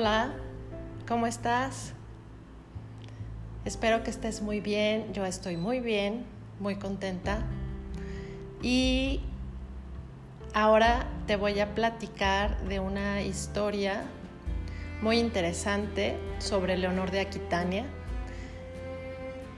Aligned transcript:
Hola, 0.00 0.32
¿cómo 1.06 1.26
estás? 1.26 1.92
Espero 3.66 4.02
que 4.02 4.08
estés 4.08 4.40
muy 4.40 4.60
bien, 4.60 5.12
yo 5.12 5.26
estoy 5.26 5.58
muy 5.58 5.80
bien, 5.80 6.24
muy 6.58 6.76
contenta. 6.76 7.42
Y 8.62 9.20
ahora 10.54 11.06
te 11.26 11.36
voy 11.36 11.60
a 11.60 11.74
platicar 11.74 12.62
de 12.62 12.80
una 12.80 13.20
historia 13.20 14.04
muy 15.02 15.18
interesante 15.18 16.16
sobre 16.38 16.78
Leonor 16.78 17.10
de 17.10 17.20
Aquitania. 17.20 17.84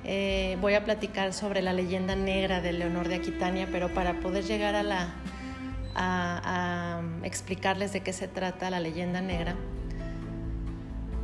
Eh, 0.02 0.58
voy 0.60 0.74
a 0.74 0.84
platicar 0.84 1.34
sobre 1.34 1.62
la 1.62 1.72
leyenda 1.72 2.16
negra 2.16 2.60
de 2.60 2.72
Leonor 2.72 3.06
de 3.06 3.14
Aquitania, 3.14 3.68
pero 3.70 3.94
para 3.94 4.18
poder 4.18 4.42
llegar 4.42 4.74
a 4.74 4.82
la 4.82 5.14
a 5.94 7.02
explicarles 7.22 7.92
de 7.92 8.00
qué 8.00 8.12
se 8.12 8.26
trata 8.26 8.70
la 8.70 8.80
leyenda 8.80 9.20
negra, 9.20 9.56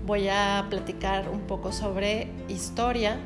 voy 0.08 0.26
a 0.30 0.64
platicar 0.70 1.28
un 1.28 1.40
poco 1.40 1.70
sobre 1.70 2.28
historia 2.48 3.18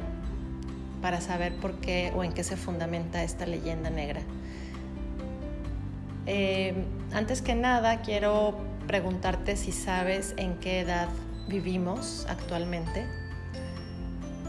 para 1.00 1.20
saber 1.20 1.55
por 1.55 1.77
qué 1.77 2.12
o 2.16 2.24
en 2.24 2.32
qué 2.32 2.42
se 2.42 2.56
fundamenta 2.56 3.22
esta 3.22 3.46
leyenda 3.46 3.88
negra. 3.88 4.20
Eh, 6.27 6.74
antes 7.12 7.41
que 7.41 7.55
nada, 7.55 8.02
quiero 8.02 8.58
preguntarte 8.88 9.56
si 9.56 9.70
sabes 9.70 10.34
en 10.36 10.56
qué 10.56 10.80
edad 10.80 11.08
vivimos 11.46 12.27
actualmente. 12.28 13.06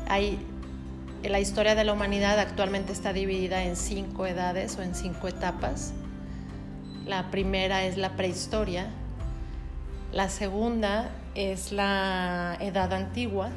Hay, 0.07 0.39
la 1.23 1.39
historia 1.39 1.75
de 1.75 1.83
la 1.83 1.93
humanidad 1.93 2.39
actualmente 2.39 2.93
está 2.93 3.13
dividida 3.13 3.63
en 3.63 3.75
cinco 3.75 4.25
edades 4.25 4.75
o 4.79 4.81
en 4.81 4.95
cinco 4.95 5.27
etapas. 5.27 5.93
La 7.05 7.29
primera 7.29 7.85
es 7.85 7.95
la 7.95 8.15
prehistoria, 8.15 8.87
la 10.11 10.29
segunda 10.29 11.11
es 11.35 11.71
la 11.71 12.57
Edad 12.59 12.93
Antigua, 12.93 13.49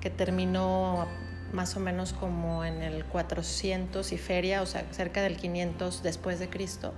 que 0.00 0.10
terminó 0.10 1.06
más 1.52 1.76
o 1.76 1.80
menos 1.80 2.12
como 2.12 2.64
en 2.64 2.82
el 2.82 3.04
400 3.04 4.12
y 4.12 4.18
feria, 4.18 4.62
o 4.62 4.66
sea, 4.66 4.84
cerca 4.90 5.22
del 5.22 5.36
500 5.36 6.02
después 6.02 6.38
de 6.38 6.48
Cristo. 6.48 6.92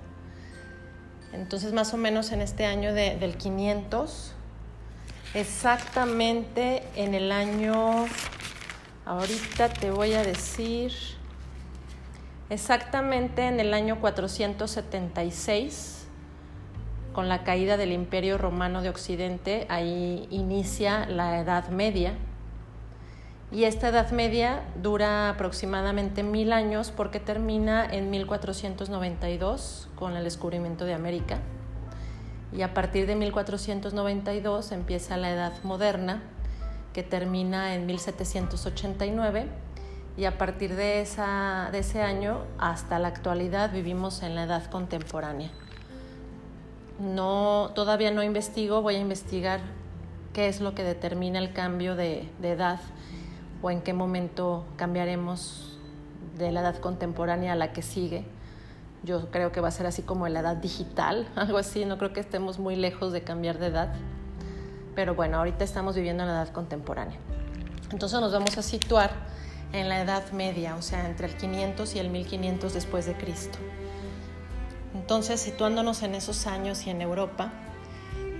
Entonces, 1.33 1.73
más 1.73 1.93
o 1.93 1.97
menos 1.97 2.31
en 2.31 2.41
este 2.41 2.65
año 2.65 2.93
del 2.93 3.37
500, 3.37 4.33
exactamente 5.33 6.83
en 6.95 7.15
el 7.15 7.31
año, 7.31 8.05
ahorita 9.05 9.69
te 9.69 9.91
voy 9.91 10.13
a 10.13 10.23
decir, 10.23 10.91
exactamente 12.49 13.47
en 13.47 13.61
el 13.61 13.73
año 13.73 14.01
476, 14.01 16.00
con 17.13 17.27
la 17.27 17.43
caída 17.43 17.77
del 17.77 17.91
Imperio 17.91 18.37
Romano 18.37 18.81
de 18.81 18.89
Occidente, 18.89 19.65
ahí 19.69 20.27
inicia 20.31 21.05
la 21.07 21.39
Edad 21.39 21.69
Media. 21.69 22.13
Y 23.51 23.65
esta 23.65 23.89
Edad 23.89 24.11
Media 24.11 24.63
dura 24.81 25.29
aproximadamente 25.29 26.23
mil 26.23 26.53
años 26.53 26.91
porque 26.95 27.19
termina 27.19 27.85
en 27.85 28.09
1492 28.09 29.89
con 29.95 30.15
el 30.15 30.23
descubrimiento 30.23 30.85
de 30.85 30.93
América. 30.93 31.39
Y 32.53 32.61
a 32.61 32.73
partir 32.73 33.07
de 33.07 33.15
1492 33.15 34.71
empieza 34.71 35.17
la 35.17 35.31
Edad 35.31 35.53
Moderna, 35.63 36.21
que 36.93 37.03
termina 37.03 37.75
en 37.75 37.85
1789. 37.85 39.47
Y 40.17 40.25
a 40.25 40.37
partir 40.37 40.75
de, 40.75 41.05
de 41.71 41.79
ese 41.79 42.01
año 42.01 42.39
hasta 42.57 42.99
la 42.99 43.09
actualidad 43.09 43.71
vivimos 43.71 44.23
en 44.23 44.35
la 44.35 44.43
Edad 44.43 44.69
Contemporánea 44.69 45.51
no, 47.01 47.71
todavía 47.73 48.11
no 48.11 48.21
investigo, 48.21 48.81
voy 48.81 48.95
a 48.95 48.99
investigar 48.99 49.59
qué 50.33 50.47
es 50.47 50.61
lo 50.61 50.75
que 50.75 50.83
determina 50.83 51.39
el 51.39 51.51
cambio 51.51 51.95
de, 51.95 52.29
edad 52.41 52.79
o 53.61 53.71
en 53.71 53.81
qué 53.81 53.93
momento 53.93 54.65
cambiaremos 54.77 55.79
de 56.37 56.51
la 56.51 56.61
edad 56.61 56.77
contemporánea 56.77 57.53
a 57.53 57.55
la 57.55 57.73
que 57.73 57.81
sigue. 57.81 58.23
Yo 59.03 59.31
creo 59.31 59.51
que 59.51 59.61
va 59.61 59.69
a 59.69 59.71
ser 59.71 59.87
así 59.87 60.03
como 60.03 60.27
la 60.27 60.41
edad 60.41 60.57
digital, 60.57 61.27
algo 61.35 61.57
así, 61.57 61.85
no 61.85 61.97
creo 61.97 62.13
que 62.13 62.19
estemos 62.19 62.59
muy 62.59 62.75
lejos 62.75 63.11
de 63.11 63.23
cambiar 63.23 63.57
de 63.57 63.67
edad. 63.67 63.93
Pero 64.95 65.15
bueno, 65.15 65.37
ahorita 65.37 65.63
estamos 65.63 65.95
viviendo 65.95 66.23
en 66.23 66.29
la 66.29 66.43
edad 66.43 66.53
contemporánea. 66.53 67.17
Entonces 67.91 68.19
nos 68.21 68.31
vamos 68.31 68.57
a 68.57 68.61
situar 68.61 69.11
en 69.73 69.89
la 69.89 70.01
Edad 70.01 70.31
Media, 70.33 70.75
o 70.75 70.81
sea, 70.81 71.07
entre 71.07 71.27
el 71.27 71.35
500 71.35 71.95
y 71.95 71.99
el 71.99 72.09
1500 72.09 72.73
después 72.73 73.05
de 73.05 73.15
Cristo. 73.15 73.57
Entonces, 75.11 75.41
situándonos 75.41 76.03
en 76.03 76.15
esos 76.15 76.47
años 76.47 76.87
y 76.87 76.89
en 76.89 77.01
Europa, 77.01 77.51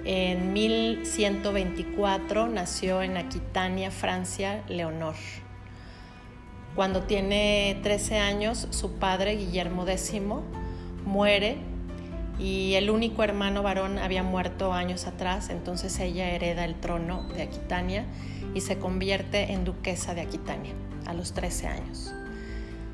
en 0.06 0.54
1124 0.54 2.48
nació 2.48 3.02
en 3.02 3.18
Aquitania, 3.18 3.92
Francia, 3.92 4.64
Leonor. 4.70 5.16
Cuando 6.74 7.04
tiene 7.04 7.78
13 7.84 8.20
años, 8.20 8.70
su 8.70 8.94
padre, 8.94 9.36
Guillermo 9.36 9.86
X, 9.86 10.14
muere 11.06 11.58
y 12.40 12.76
el 12.76 12.90
único 12.90 13.22
hermano 13.22 13.64
varón 13.64 14.00
había 14.00 14.24
muerto 14.24 14.72
años 14.72 15.08
atrás, 15.08 15.50
entonces 15.50 16.00
ella 16.00 16.30
hereda 16.30 16.64
el 16.64 16.76
trono 16.76 17.28
de 17.34 17.42
Aquitania 17.42 18.06
y 18.56 18.62
se 18.62 18.80
convierte 18.80 19.52
en 19.52 19.66
duquesa 19.66 20.14
de 20.14 20.22
Aquitania 20.22 20.72
a 21.06 21.14
los 21.14 21.34
13 21.34 21.68
años. 21.68 22.14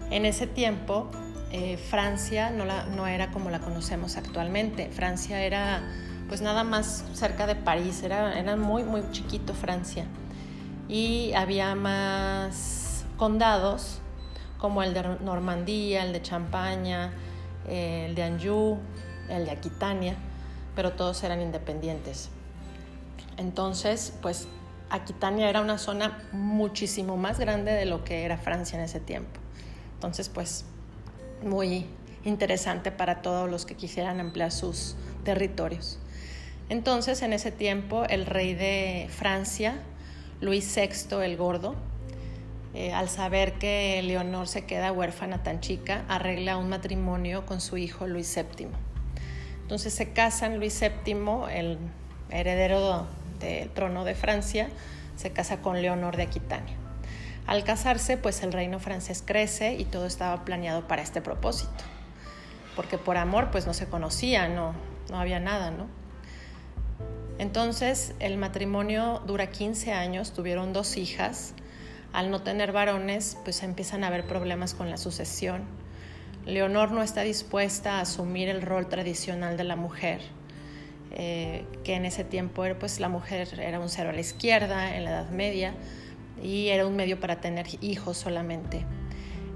En 0.10 0.26
ese 0.26 0.48
tiempo, 0.48 1.12
eh, 1.52 1.78
Francia 1.78 2.50
no, 2.50 3.08
era 3.08 3.32
como 3.32 3.50
la 3.50 3.60
conocemos 3.60 4.18
actualmente. 4.18 4.90
Francia 4.90 5.42
era 5.42 5.82
pues 6.28 6.42
nada 6.42 6.64
más 6.64 7.06
cerca 7.14 7.48
de 7.48 7.56
París, 7.56 8.04
era, 8.04 8.38
era 8.38 8.56
muy, 8.58 8.84
muy 8.84 9.02
chiquito 9.12 9.54
Francia. 9.54 10.06
Y 10.90 11.34
había 11.34 11.74
más 11.76 13.06
condados 13.18 14.00
como 14.58 14.84
el 14.84 14.94
de 14.94 15.04
Normandía, 15.22 16.04
el 16.04 16.14
de 16.14 16.22
Champaña, 16.22 17.14
el 17.68 18.16
de 18.16 18.24
Anjou, 18.24 18.80
el 19.30 19.46
de 19.46 19.52
Aquitania, 19.52 20.16
pero 20.76 20.94
todos 20.94 21.24
eran 21.24 21.42
independientes. 21.42 22.30
Entonces, 23.38 24.14
pues 24.22 24.48
Aquitania 24.90 25.50
era 25.50 25.62
una 25.62 25.78
zona 25.78 26.24
muchísimo 26.32 27.18
más 27.18 27.40
grande 27.40 27.72
de 27.72 27.86
lo 27.86 28.04
que 28.04 28.24
era 28.24 28.38
Francia 28.38 28.78
en 28.78 28.86
ese 28.86 29.00
tiempo. 29.00 29.40
Entonces, 29.94 30.30
pues 30.30 30.66
muy 31.44 31.86
interesante 32.24 32.92
para 32.92 33.22
todos 33.22 33.50
los 33.50 33.66
que 33.66 33.76
quisieran 33.76 34.20
ampliar 34.20 34.52
sus 34.52 34.96
territorios. 35.24 36.00
Entonces, 36.70 37.22
en 37.22 37.34
ese 37.34 37.52
tiempo, 37.52 38.04
el 38.06 38.26
rey 38.26 38.54
de 38.54 39.08
Francia, 39.10 39.80
Luis 40.42 40.76
VI 40.76 41.24
el 41.24 41.38
Gordo, 41.38 41.76
eh, 42.74 42.94
al 42.94 43.10
saber 43.10 43.54
que 43.54 44.02
Leonor 44.04 44.48
se 44.48 44.66
queda 44.66 44.92
huérfana 44.92 45.42
tan 45.44 45.62
chica, 45.62 46.04
arregla 46.10 46.58
un 46.58 46.70
matrimonio 46.70 47.46
con 47.46 47.62
su 47.62 47.78
hijo 47.78 48.06
Luis 48.06 48.36
VII. 48.36 48.68
Entonces 49.62 49.94
se 49.94 50.12
casan 50.12 50.60
Luis 50.60 50.80
VII, 50.80 51.16
el 51.52 51.78
heredero 52.30 53.08
del 53.40 53.70
trono 53.70 54.04
de 54.04 54.16
Francia, 54.16 54.70
se 55.16 55.32
casa 55.32 55.62
con 55.62 55.82
Leonor 55.82 56.18
de 56.18 56.24
Aquitania. 56.24 56.76
Al 57.48 57.64
casarse, 57.64 58.18
pues 58.18 58.44
el 58.44 58.52
reino 58.52 58.78
francés 58.80 59.24
crece 59.26 59.76
y 59.76 59.86
todo 59.86 60.06
estaba 60.06 60.44
planeado 60.44 60.86
para 60.88 61.02
este 61.02 61.22
propósito. 61.22 61.86
Porque 62.76 62.98
por 62.98 63.16
amor, 63.18 63.50
pues 63.52 63.66
no 63.66 63.74
se 63.74 63.88
conocía, 63.88 64.50
no, 64.50 64.74
no 65.10 65.20
había 65.20 65.40
nada, 65.40 65.72
¿no? 65.72 65.88
Entonces, 67.40 68.14
el 68.20 68.38
matrimonio 68.38 69.22
dura 69.26 69.50
15 69.50 69.94
años, 69.94 70.34
tuvieron 70.34 70.74
dos 70.74 70.98
hijas. 70.98 71.54
Al 72.12 72.32
no 72.32 72.42
tener 72.42 72.74
varones, 72.74 73.38
pues 73.46 73.64
empiezan 73.64 74.04
a 74.04 74.08
haber 74.08 74.26
problemas 74.26 74.74
con 74.74 74.90
la 74.90 74.98
sucesión. 74.98 75.64
Leonor 76.46 76.92
no 76.92 77.02
está 77.02 77.22
dispuesta 77.22 77.98
a 77.98 78.02
asumir 78.02 78.50
el 78.50 78.62
rol 78.62 78.88
tradicional 78.90 79.56
de 79.56 79.64
la 79.64 79.76
mujer, 79.76 80.22
eh, 81.12 81.66
que 81.84 81.96
en 81.96 82.06
ese 82.06 82.24
tiempo 82.24 82.64
pues, 82.80 83.00
la 83.00 83.10
mujer 83.10 83.60
era 83.60 83.80
un 83.80 83.90
cero 83.90 84.10
a 84.10 84.14
la 84.14 84.22
izquierda, 84.22 84.96
en 84.96 85.06
la 85.06 85.12
Edad 85.12 85.30
Media, 85.30 85.74
y 86.42 86.68
era 86.70 86.86
un 86.86 86.96
medio 86.96 87.20
para 87.20 87.42
tener 87.42 87.68
hijos 87.82 88.18
solamente. 88.18 88.86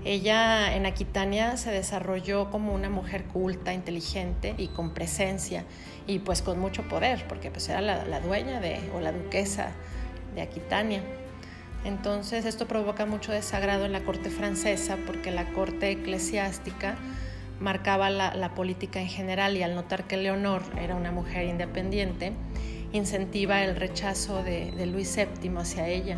Ella 0.03 0.75
en 0.75 0.87
Aquitania 0.87 1.57
se 1.57 1.69
desarrolló 1.69 2.49
como 2.49 2.73
una 2.73 2.89
mujer 2.89 3.25
culta, 3.25 3.71
inteligente 3.71 4.55
y 4.57 4.69
con 4.69 4.95
presencia 4.95 5.63
y 6.07 6.19
pues 6.19 6.41
con 6.41 6.59
mucho 6.59 6.87
poder, 6.87 7.25
porque 7.27 7.51
pues 7.51 7.69
era 7.69 7.81
la, 7.81 8.19
dueña 8.19 8.59
de, 8.59 8.79
o 8.95 8.99
la 8.99 9.11
duquesa 9.11 9.71
de 10.33 10.41
Aquitania. 10.41 11.03
Entonces 11.85 12.45
esto 12.45 12.67
provoca 12.67 13.05
mucho 13.05 13.31
desagrado 13.31 13.85
en 13.85 13.91
la 13.91 14.03
corte 14.03 14.31
francesa 14.31 14.97
porque 15.05 15.29
la 15.29 15.45
corte 15.53 15.91
eclesiástica 15.91 16.95
marcaba 17.59 18.09
la, 18.09 18.55
política 18.55 18.99
en 19.01 19.07
general 19.07 19.55
y 19.55 19.61
al 19.61 19.75
notar 19.75 20.05
que 20.05 20.17
Leonor 20.17 20.63
era 20.79 20.95
una 20.95 21.11
mujer 21.11 21.45
independiente, 21.45 22.33
incentiva 22.91 23.63
el 23.63 23.75
rechazo 23.75 24.43
de, 24.43 24.71
de 24.71 24.87
Luis 24.87 25.15
VII 25.15 25.51
hacia 25.57 25.87
ella. 25.87 26.17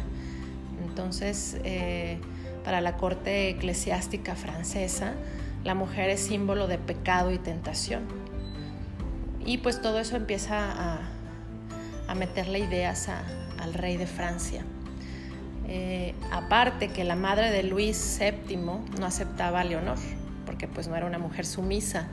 Entonces, 0.94 1.58
eh, 1.64 2.20
para 2.64 2.80
la 2.80 2.98
corte 2.98 3.50
eclesiástica 3.50 4.36
francesa, 4.36 5.16
la 5.64 5.74
mujer 5.74 6.12
es 6.12 6.20
símbolo 6.20 6.68
de 6.68 6.78
pecado 6.78 7.32
y 7.32 7.40
tentación. 7.40 8.04
Y 9.44 9.58
pues 9.58 9.82
todo 9.82 10.00
eso 10.00 10.16
empieza 10.16 10.72
a, 10.72 11.00
a 12.08 12.14
meterle 12.14 12.60
ideas 12.60 13.10
al 13.58 13.74
rey 13.74 13.98
de 13.98 14.06
Francia. 14.06 14.64
Eh, 15.68 16.14
aparte 16.32 16.90
que 16.90 17.04
la 17.04 17.16
madre 17.16 17.50
de 17.50 17.64
Luis 17.64 18.20
VII 18.20 18.56
no 18.56 18.86
aceptaba 19.04 19.62
a 19.62 19.64
Leonor, 19.64 19.98
porque 20.46 20.68
pues 20.68 20.88
no 20.88 20.96
era 20.96 21.08
una 21.08 21.18
mujer 21.18 21.48
sumisa. 21.48 22.06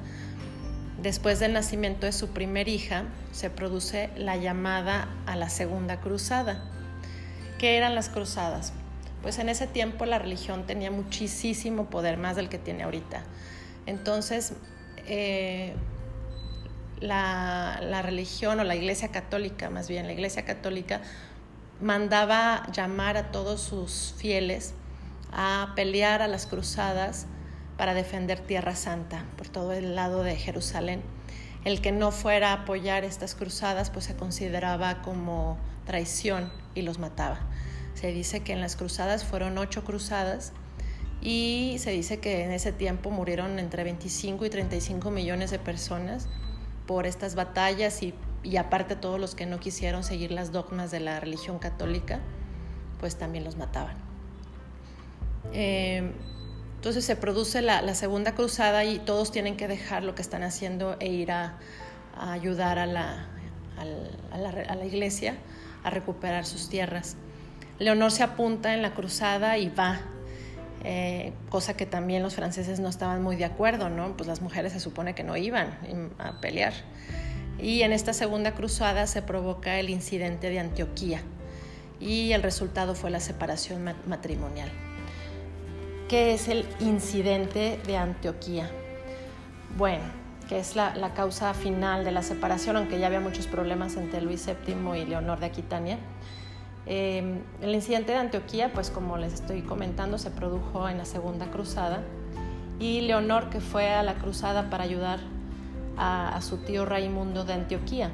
Después 1.03 1.39
del 1.39 1.53
nacimiento 1.53 2.07
de 2.07 2.13
su 2.13 2.29
primer 2.29 2.67
hija, 2.67 3.05
se 3.33 3.51
produce 3.51 4.09
la 4.17 4.39
llamada 4.39 5.07
a 5.27 5.37
la 5.37 5.51
Segunda 5.51 6.01
Cruzada. 6.01 6.65
¿Qué 7.61 7.77
eran 7.77 7.95
las 7.95 8.09
cruzadas? 8.09 8.73
Pues 9.21 9.39
en 9.39 9.51
ese 9.51 9.67
tiempo 9.67 10.07
la 10.07 10.19
religión 10.19 10.65
tenía 10.67 10.91
muchísimo 10.91 11.91
poder, 11.91 12.17
más 12.17 12.35
del 12.35 12.49
que 12.49 12.57
tiene 12.57 12.85
ahorita. 12.85 13.23
Entonces, 13.85 14.55
eh, 15.07 15.75
la, 17.01 17.79
la, 17.83 18.01
religión 18.01 18.61
o 18.61 18.65
la 18.65 18.77
iglesia 18.77 19.09
católica, 19.09 19.69
más 19.69 19.89
bien 19.89 20.07
la 20.07 20.15
iglesia 20.15 20.47
católica, 20.47 21.03
mandaba 21.83 22.67
llamar 22.73 23.19
a 23.19 23.31
todos 23.31 23.61
sus 23.61 24.15
fieles 24.17 24.73
a 25.31 25.75
pelear 25.77 26.23
a 26.23 26.29
las 26.29 26.47
cruzadas 26.47 27.27
para 27.77 27.93
defender 27.93 28.41
Tierra 28.41 28.75
Santa 28.75 29.27
por 29.37 29.49
todo 29.49 29.75
el 29.75 29.95
lado 29.95 30.23
de 30.23 30.35
Jerusalén. 30.35 31.03
El 31.67 31.83
que 31.83 31.93
no 31.93 32.11
fuera 32.11 32.53
a 32.53 32.63
apoyar 32.63 33.05
estas 33.05 33.35
cruzadas 33.35 33.91
pues 33.91 34.07
se 34.07 34.17
consideraba 34.17 35.03
como 35.03 35.59
traición 35.91 36.53
y 36.77 36.83
los 36.83 37.01
mataba. 37.01 37.41
Se 37.95 38.13
dice 38.13 38.45
que 38.45 38.53
en 38.53 38.61
las 38.61 38.77
cruzadas 38.77 39.25
fueron 39.25 39.59
ocho 39.59 39.83
cruzadas 39.83 40.53
y 41.21 41.79
se 41.81 41.91
dice 41.91 42.21
que 42.21 42.45
en 42.45 42.53
ese 42.53 42.71
tiempo 42.71 43.11
murieron 43.11 43.59
entre 43.59 43.83
25 43.83 44.47
y 44.47 44.51
35 44.51 45.11
millones 45.11 45.51
de 45.51 45.59
personas 45.59 46.29
por 46.87 47.07
estas 47.07 47.35
batallas 47.35 48.05
y, 48.05 48.15
y 48.45 48.57
aparte 48.57 48.95
todos 48.95 49.19
los 49.19 49.35
que 49.35 49.47
no 49.47 49.59
quisieron 49.59 50.05
seguir 50.05 50.31
las 50.31 50.53
dogmas 50.53 50.93
de 50.93 51.01
la 51.01 51.19
religión 51.19 51.59
católica, 51.59 52.21
pues 53.01 53.17
también 53.17 53.43
los 53.43 53.57
mataban. 53.57 53.97
Eh, 55.53 56.13
entonces 56.77 57.05
se 57.05 57.17
produce 57.17 57.63
la, 57.63 57.95
segunda 57.97 58.37
cruzada 58.37 58.85
y 58.85 59.01
todos 59.01 59.33
tienen 59.33 59.57
que 59.57 59.67
dejar 59.67 60.05
lo 60.05 60.15
que 60.15 60.23
están 60.23 60.45
haciendo 60.45 60.97
e 61.01 61.09
ir 61.09 61.33
a, 61.33 61.59
ayudar 62.17 62.79
a 62.79 62.87
la, 62.87 63.27
a 63.77 64.75
la, 64.77 64.85
iglesia 64.85 65.35
a 65.83 65.91
recuperar 65.91 66.47
sus 66.47 66.69
tierras. 66.69 67.17
Leonor 67.79 68.11
se 68.11 68.23
apunta 68.23 68.75
en 68.75 68.83
la 68.83 68.95
cruzada 68.95 69.57
y 69.59 69.69
va, 69.69 70.01
eh, 70.85 71.33
cosa 71.49 71.77
que 71.77 71.87
también 71.87 72.23
los 72.23 72.35
franceses 72.35 72.81
no 72.81 72.89
estaban 72.89 73.23
muy 73.23 73.37
de 73.37 73.45
acuerdo, 73.47 73.89
¿no? 73.89 74.17
Pues 74.17 74.27
las 74.27 74.43
mujeres 74.43 74.73
se 74.73 74.81
supone 74.81 75.15
que 75.15 75.25
no 75.25 75.37
iban 75.37 75.79
a 76.19 76.41
pelear. 76.41 76.73
Y 77.59 77.83
en 77.83 77.93
esta 77.93 78.13
segunda 78.13 78.53
cruzada 78.53 79.07
se 79.07 79.23
provoca 79.23 79.79
el 79.79 79.91
incidente 79.91 80.51
de 80.51 80.61
Antioquía 80.61 81.23
y 82.01 82.33
el 82.33 82.43
resultado 82.43 82.95
fue 82.95 83.11
la 83.11 83.21
separación 83.21 83.85
matrimonial. 84.07 84.71
¿Qué 86.09 86.35
es 86.35 86.49
el 86.49 86.67
incidente 86.81 87.79
de 87.87 87.97
Antioquía? 87.97 88.71
Bueno, 89.77 90.20
que 90.51 90.59
es 90.59 90.75
la, 90.75 91.15
causa 91.15 91.55
final 91.55 92.05
de 92.05 92.11
la 92.11 92.25
separación, 92.25 92.77
aunque 92.77 92.99
ya 92.99 93.07
había 93.07 93.21
muchos 93.21 93.47
problemas 93.47 93.97
entre 93.97 94.21
Luis 94.21 94.45
VII 94.47 95.01
y 95.01 95.07
Leonor 95.07 95.39
de 95.39 95.47
Aquitania. 95.47 95.97
Em, 96.87 97.39
el 97.63 97.73
incidente 97.73 98.11
de 98.11 98.19
Antioquía, 98.19 98.73
pues 98.73 98.91
como 98.91 99.17
les 99.17 99.33
estoy 99.33 99.63
comentando, 99.63 100.19
se 100.19 100.33
produjo 100.33 100.89
en 100.89 100.99
la 100.99 101.05
Segunda 101.05 101.47
Cruzada 101.53 102.03
y 102.81 103.03
Leonor, 103.03 103.49
que 103.49 103.61
fue 103.61 103.91
a 103.93 104.03
la 104.03 104.15
cruzada 104.15 104.71
para 104.71 104.83
ayudar 104.83 105.21
a, 105.97 106.37
su 106.43 106.57
tío 106.57 106.85
Raimundo 106.85 107.45
de 107.45 107.53
Antioquía. 107.53 108.11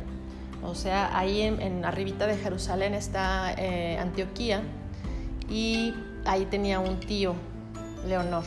O 0.63 0.75
sea, 0.75 1.17
ahí 1.17 1.41
en, 1.41 1.87
arribita 1.87 2.27
de 2.27 2.37
Jerusalén 2.37 2.93
está 2.93 3.55
eh, 3.57 3.97
Antioquía 3.99 4.61
y 5.49 5.95
ahí 6.27 6.45
tenía 6.45 6.81
un 6.81 7.01
tío, 7.01 7.35
Leonor. 8.07 8.45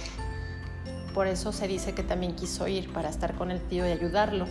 Por 1.13 1.27
eso 1.27 1.51
se 1.51 1.67
dice 1.67 1.93
que 1.93 2.03
también 2.03 2.35
quiso 2.35 2.67
ir 2.67 2.91
para 2.93 3.09
estar 3.09 3.35
con 3.35 3.51
el 3.51 3.61
tío 3.61 3.87
y 3.87 3.91
ayudarlo. 3.91 4.45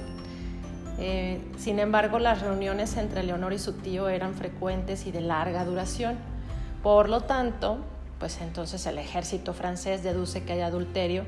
Eh, 0.99 1.41
sin 1.57 1.79
embargo, 1.79 2.19
las 2.19 2.41
reuniones 2.41 2.97
entre 2.97 3.23
Leonor 3.23 3.53
y 3.53 3.59
su 3.59 3.75
tío 3.75 4.09
eran 4.09 4.35
frecuentes 4.35 5.07
y 5.07 5.13
de 5.13 5.21
larga 5.21 5.65
duración. 5.65 6.17
Por 6.83 7.09
lo 7.09 7.21
tanto, 7.23 7.79
pues 8.19 8.41
entonces 8.41 8.85
el 8.87 8.99
ejército 8.99 9.55
francés 9.55 10.03
deduce 10.03 10.43
que 10.43 10.55
hay 10.55 10.61
adulterio 10.61 11.25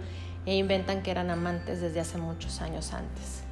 e 0.46 0.56
inventan 0.56 1.02
que 1.02 1.10
eran 1.10 1.30
amantes 1.30 1.80
desde 1.80 2.00
hace 2.00 2.18
muchos 2.18 2.60
años 2.60 2.92
antes. 2.92 3.42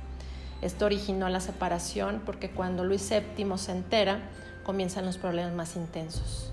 Esto 0.60 0.86
originó 0.86 1.28
la 1.28 1.40
separación 1.40 2.22
porque 2.26 2.50
cuando 2.50 2.84
Luis 2.84 3.08
VII 3.08 3.56
se 3.56 3.72
entera, 3.72 4.20
comienzan 4.64 5.06
los 5.06 5.19
problemas 5.19 5.52
más 5.52 5.76
intensos. 5.76 6.52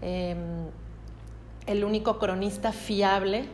Em, 0.00 0.68
el 1.66 1.84
único 1.84 2.18
cronista 2.18 2.72
fiable, 2.72 3.48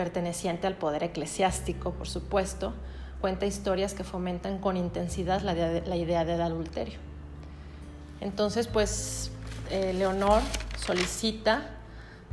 perteneciente 0.00 0.66
al 0.66 0.76
poder 0.76 1.02
eclesiástico, 1.02 1.90
por 1.92 2.08
supuesto, 2.08 2.72
cuenta 3.20 3.44
historias 3.44 3.92
que 3.92 4.02
fomentan 4.02 4.56
con 4.56 4.78
intensidad 4.78 5.42
la, 5.42 5.94
idea 5.94 6.24
del 6.24 6.40
adulterio. 6.40 6.98
Entonces, 8.22 8.66
pues, 8.66 9.30
eh, 9.70 9.92
Leonor 9.92 10.40
solicita 10.78 11.66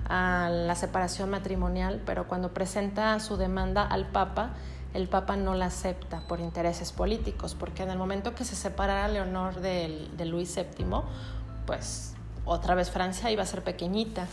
la 0.07 0.75
separación 0.75 1.29
matrimonial, 1.29 2.01
pero 2.05 2.29
cuando 2.29 2.53
presenta 2.53 3.19
su 3.19 3.35
demanda 3.35 3.83
al 3.83 4.07
Papa, 4.07 4.51
el 4.93 5.09
Papa 5.09 5.35
no 5.35 5.53
la 5.53 5.65
acepta 5.65 6.21
por 6.21 6.39
intereses 6.39 6.93
políticos, 6.93 7.53
porque 7.53 7.83
en 7.83 7.89
el 7.89 7.97
momento 7.97 8.33
que 8.33 8.45
se 8.45 8.55
separara 8.55 9.09
Leonor 9.09 9.59
de, 9.59 10.07
Luis 10.25 10.55
VII, 10.55 11.01
pues 11.65 12.13
otra 12.45 12.75
vez 12.75 12.91
Francia 12.91 13.29
iba 13.29 13.43
a 13.43 13.45
ser 13.45 13.61
pequeñita, 13.61 14.25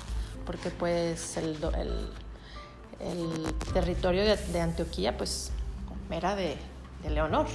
porque 0.47 0.71
pues 0.71 1.37
el, 1.37 1.59
territorio 3.73 4.23
de, 4.25 4.61
Antioquía 4.61 5.17
pues 5.17 5.51
era 6.11 6.37
de, 6.37 6.57
Leonor. 7.09 7.47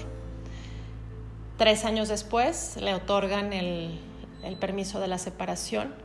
Tres 1.57 1.86
años 1.86 2.07
después 2.07 2.77
le 2.80 2.94
otorgan 2.94 3.51
el, 3.51 4.00
el 4.44 4.57
permiso 4.57 5.00
de 5.00 5.07
la 5.07 5.18
separación, 5.18 5.95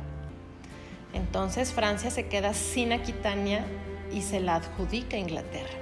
Entonces 1.13 1.71
Francia 1.71 2.09
se 2.09 2.27
queda 2.27 2.53
sin 2.53 2.91
Aquitania 2.91 3.65
y 4.11 4.23
se 4.23 4.39
la 4.39 4.55
adjudica 4.55 5.15
a 5.15 5.19
Inglaterra. 5.19 5.77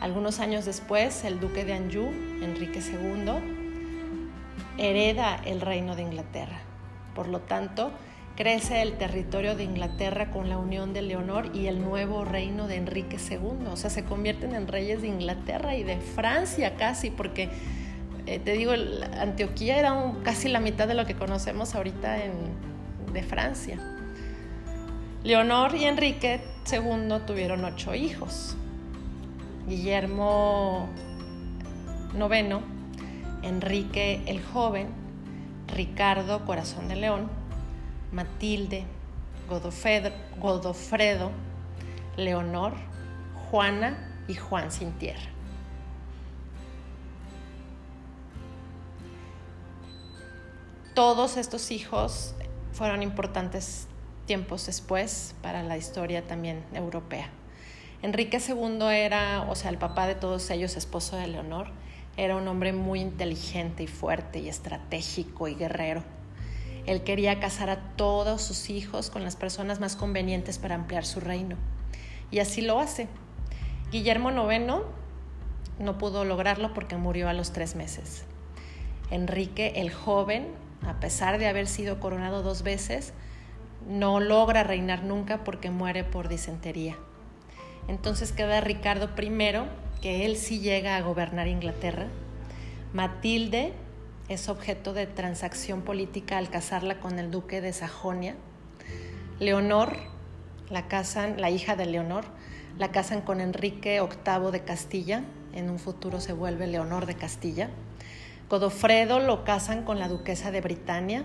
Algunos 0.00 0.40
años 0.40 0.64
después, 0.64 1.24
el 1.24 1.40
duque 1.40 1.64
de 1.64 1.74
Anjou, 1.74 2.10
Enrique 2.42 2.80
II, 2.80 3.32
hereda 4.76 5.40
el 5.44 5.60
reino 5.60 5.96
de 5.96 6.02
Inglaterra. 6.02 6.60
Por 7.14 7.28
lo 7.28 7.40
tanto, 7.40 7.90
crece 8.38 8.82
el 8.82 8.92
territorio 8.92 9.56
de 9.56 9.64
Inglaterra 9.64 10.30
con 10.30 10.48
la 10.48 10.58
unión 10.58 10.92
de 10.92 11.02
Leonor 11.02 11.50
y 11.56 11.66
el 11.66 11.82
nuevo 11.82 12.24
reino 12.24 12.68
de 12.68 12.76
Enrique 12.76 13.16
II. 13.16 13.66
O 13.68 13.74
sea, 13.74 13.90
se 13.90 14.04
convierten 14.04 14.54
en 14.54 14.68
reyes 14.68 15.02
de 15.02 15.08
Inglaterra 15.08 15.74
y 15.74 15.82
de 15.82 15.96
Francia 15.96 16.76
casi, 16.76 17.10
porque 17.10 17.50
eh, 18.26 18.38
te 18.38 18.52
digo, 18.52 18.74
Antioquía 19.18 19.80
era 19.80 20.12
casi 20.22 20.46
la 20.46 20.60
mitad 20.60 20.86
de 20.86 20.94
lo 20.94 21.04
que 21.04 21.16
conocemos 21.16 21.74
ahorita 21.74 22.16
de 23.12 23.22
Francia. 23.24 23.76
Leonor 25.24 25.74
y 25.74 25.86
Enrique 25.86 26.40
II 26.70 27.12
tuvieron 27.26 27.64
ocho 27.64 27.92
hijos. 27.96 28.56
Guillermo 29.66 30.88
IX 32.14 32.58
Enrique 33.42 34.22
el 34.26 34.40
Joven, 34.40 34.86
Ricardo 35.66 36.44
Corazón 36.44 36.86
de 36.86 36.94
León, 36.94 37.37
Matilde, 38.12 38.84
Godofredo, 39.48 41.30
Leonor, 42.16 42.72
Juana 43.50 44.24
y 44.28 44.34
Juan 44.34 44.70
Sin 44.70 44.92
Tierra. 44.92 45.30
Todos 50.94 51.36
estos 51.36 51.70
hijos 51.70 52.34
fueron 52.72 53.02
importantes 53.02 53.86
tiempos 54.26 54.66
después 54.66 55.34
para 55.42 55.62
la 55.62 55.76
historia 55.76 56.26
también 56.26 56.64
europea. 56.74 57.30
Enrique 58.02 58.38
II 58.38 58.78
era, 58.92 59.46
o 59.48 59.54
sea, 59.54 59.70
el 59.70 59.78
papá 59.78 60.06
de 60.06 60.14
todos 60.14 60.50
ellos, 60.50 60.76
esposo 60.76 61.16
de 61.16 61.26
Leonor, 61.26 61.68
era 62.16 62.36
un 62.36 62.46
hombre 62.48 62.72
muy 62.72 63.00
inteligente 63.00 63.84
y 63.84 63.86
fuerte 63.86 64.40
y 64.40 64.48
estratégico 64.48 65.48
y 65.48 65.54
guerrero. 65.54 66.02
Él 66.88 67.02
quería 67.02 67.38
casar 67.38 67.68
a 67.68 67.80
todos 67.96 68.40
sus 68.40 68.70
hijos 68.70 69.10
con 69.10 69.22
las 69.22 69.36
personas 69.36 69.78
más 69.78 69.94
convenientes 69.94 70.56
para 70.56 70.74
ampliar 70.74 71.04
su 71.04 71.20
reino. 71.20 71.56
Y 72.30 72.38
así 72.38 72.62
lo 72.62 72.80
hace. 72.80 73.08
Guillermo 73.92 74.30
IX 74.30 74.84
no 75.78 75.98
pudo 75.98 76.24
lograrlo 76.24 76.72
porque 76.72 76.96
murió 76.96 77.28
a 77.28 77.34
los 77.34 77.52
tres 77.52 77.76
meses. 77.76 78.24
Enrique 79.10 79.74
el 79.76 79.92
joven, 79.92 80.48
a 80.86 80.98
pesar 80.98 81.36
de 81.38 81.46
haber 81.46 81.66
sido 81.66 82.00
coronado 82.00 82.42
dos 82.42 82.62
veces, 82.62 83.12
no 83.86 84.18
logra 84.18 84.64
reinar 84.64 85.04
nunca 85.04 85.44
porque 85.44 85.70
muere 85.70 86.04
por 86.04 86.30
disentería. 86.30 86.96
Entonces 87.86 88.32
queda 88.32 88.62
Ricardo 88.62 89.10
I, 89.14 90.00
que 90.00 90.24
él 90.24 90.38
sí 90.38 90.60
llega 90.60 90.96
a 90.96 91.02
gobernar 91.02 91.48
Inglaterra. 91.48 92.06
Matilde 92.94 93.74
es 94.28 94.48
objeto 94.48 94.92
de 94.92 95.06
transacción 95.06 95.82
política 95.82 96.38
al 96.38 96.50
casarla 96.50 97.00
con 97.00 97.18
el 97.18 97.30
duque 97.30 97.60
de 97.60 97.72
Sajonia. 97.72 98.36
Leonor, 99.38 99.96
la 100.68 100.88
casan, 100.88 101.40
la 101.40 101.50
hija 101.50 101.76
de 101.76 101.86
Leonor, 101.86 102.24
la 102.76 102.90
casan 102.90 103.22
con 103.22 103.40
Enrique 103.40 104.00
VIII 104.00 104.50
de 104.52 104.64
Castilla, 104.64 105.24
en 105.54 105.70
un 105.70 105.78
futuro 105.78 106.20
se 106.20 106.32
vuelve 106.32 106.66
Leonor 106.66 107.06
de 107.06 107.14
Castilla. 107.14 107.70
Godofredo 108.48 109.18
lo 109.18 109.44
casan 109.44 109.84
con 109.84 109.98
la 109.98 110.08
duquesa 110.08 110.50
de 110.50 110.60
Britania. 110.60 111.24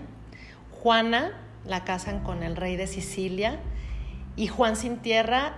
Juana 0.70 1.32
la 1.66 1.84
casan 1.84 2.20
con 2.20 2.42
el 2.42 2.56
rey 2.56 2.76
de 2.76 2.86
Sicilia. 2.86 3.60
Y 4.36 4.48
Juan 4.48 4.76
sin 4.76 4.98
tierra 4.98 5.54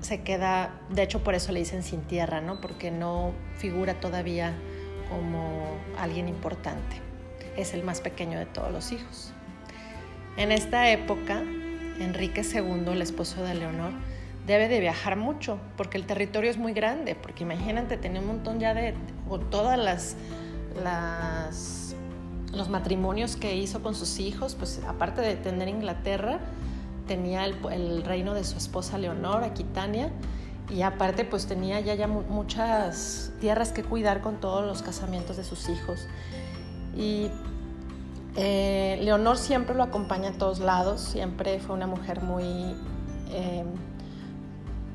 se 0.00 0.22
queda, 0.22 0.80
de 0.90 1.02
hecho 1.02 1.24
por 1.24 1.34
eso 1.34 1.52
le 1.52 1.60
dicen 1.60 1.82
sin 1.82 2.02
tierra, 2.02 2.40
¿no? 2.40 2.60
Porque 2.60 2.90
no 2.90 3.32
figura 3.56 4.00
todavía 4.00 4.54
como 5.12 5.76
alguien 5.98 6.28
importante. 6.28 6.96
Es 7.56 7.74
el 7.74 7.84
más 7.84 8.00
pequeño 8.00 8.38
de 8.38 8.46
todos 8.46 8.72
los 8.72 8.92
hijos. 8.92 9.32
En 10.36 10.50
esta 10.50 10.90
época, 10.90 11.42
Enrique 12.00 12.42
II, 12.42 12.92
el 12.92 13.02
esposo 13.02 13.42
de 13.42 13.54
Leonor, 13.54 13.92
debe 14.46 14.68
de 14.68 14.80
viajar 14.80 15.16
mucho 15.16 15.58
porque 15.76 15.98
el 15.98 16.06
territorio 16.06 16.50
es 16.50 16.56
muy 16.56 16.72
grande, 16.72 17.14
porque 17.14 17.44
imagínate, 17.44 17.96
tenía 17.96 18.20
un 18.20 18.26
montón 18.26 18.58
ya 18.58 18.74
de, 18.74 18.94
con 19.28 19.50
todas 19.50 19.78
las, 19.78 20.16
los 22.52 22.68
matrimonios 22.70 23.36
que 23.36 23.54
hizo 23.54 23.82
con 23.82 23.94
sus 23.94 24.18
hijos, 24.18 24.54
pues 24.54 24.80
aparte 24.88 25.20
de 25.20 25.36
tener 25.36 25.68
Inglaterra, 25.68 26.40
tenía 27.06 27.44
el, 27.44 28.02
reino 28.04 28.32
de 28.32 28.44
su 28.44 28.56
esposa 28.56 28.96
Leonor, 28.96 29.44
Aquitania, 29.44 30.10
y 30.70 30.82
aparte 30.82 31.24
pues 31.24 31.46
tenía 31.46 31.80
ya, 31.80 31.94
ya 31.94 32.06
muchas 32.06 33.32
tierras 33.40 33.72
que 33.72 33.82
cuidar 33.82 34.20
con 34.20 34.36
todos 34.36 34.64
los 34.64 34.82
casamientos 34.82 35.36
de 35.36 35.44
sus 35.44 35.68
hijos. 35.68 36.06
Y 36.96 37.30
eh, 38.36 38.98
Leonor 39.02 39.36
siempre 39.36 39.74
lo 39.74 39.82
acompaña 39.82 40.30
a 40.30 40.32
todos 40.32 40.60
lados, 40.60 41.00
siempre 41.00 41.58
fue 41.60 41.74
una 41.74 41.86
mujer 41.86 42.22
muy... 42.22 42.74
Eh, 43.30 43.64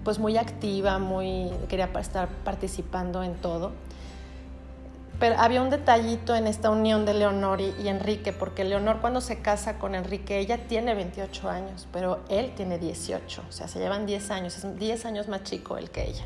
pues 0.03 0.19
muy 0.19 0.37
activa, 0.37 0.99
muy 0.99 1.51
quería 1.67 1.89
estar 1.99 2.29
participando 2.45 3.23
en 3.23 3.35
todo. 3.35 3.73
Pero 5.19 5.35
había 5.39 5.63
un 5.63 5.71
detallito 5.71 6.35
en 6.35 6.45
esta 6.45 6.69
unión 6.69 7.05
de 7.05 7.15
Leonor 7.15 7.59
y, 7.59 7.87
Enrique, 7.87 8.33
porque 8.33 8.63
Leonor 8.63 9.01
cuando 9.01 9.19
se 9.19 9.41
casa 9.41 9.79
con 9.79 9.95
Enrique, 9.95 10.37
ella 10.37 10.67
tiene 10.67 10.93
28 10.93 11.49
años, 11.49 11.87
pero 11.91 12.19
él 12.29 12.53
tiene 12.55 12.77
18, 12.77 13.43
o 13.47 13.51
sea, 13.51 13.67
se 13.67 13.79
llevan 13.79 14.05
10 14.05 14.29
años, 14.29 14.57
es 14.57 14.77
10 14.77 15.05
años 15.05 15.27
más 15.27 15.41
chico 15.43 15.77
él 15.77 15.89
que 15.89 16.07
ella. 16.07 16.23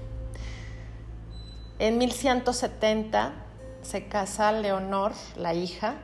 En 1.80 1.98
1170 1.98 3.32
se 3.82 4.08
casa 4.08 4.52
Leonor, 4.52 5.14
la 5.38 5.54
hija, 5.54 5.96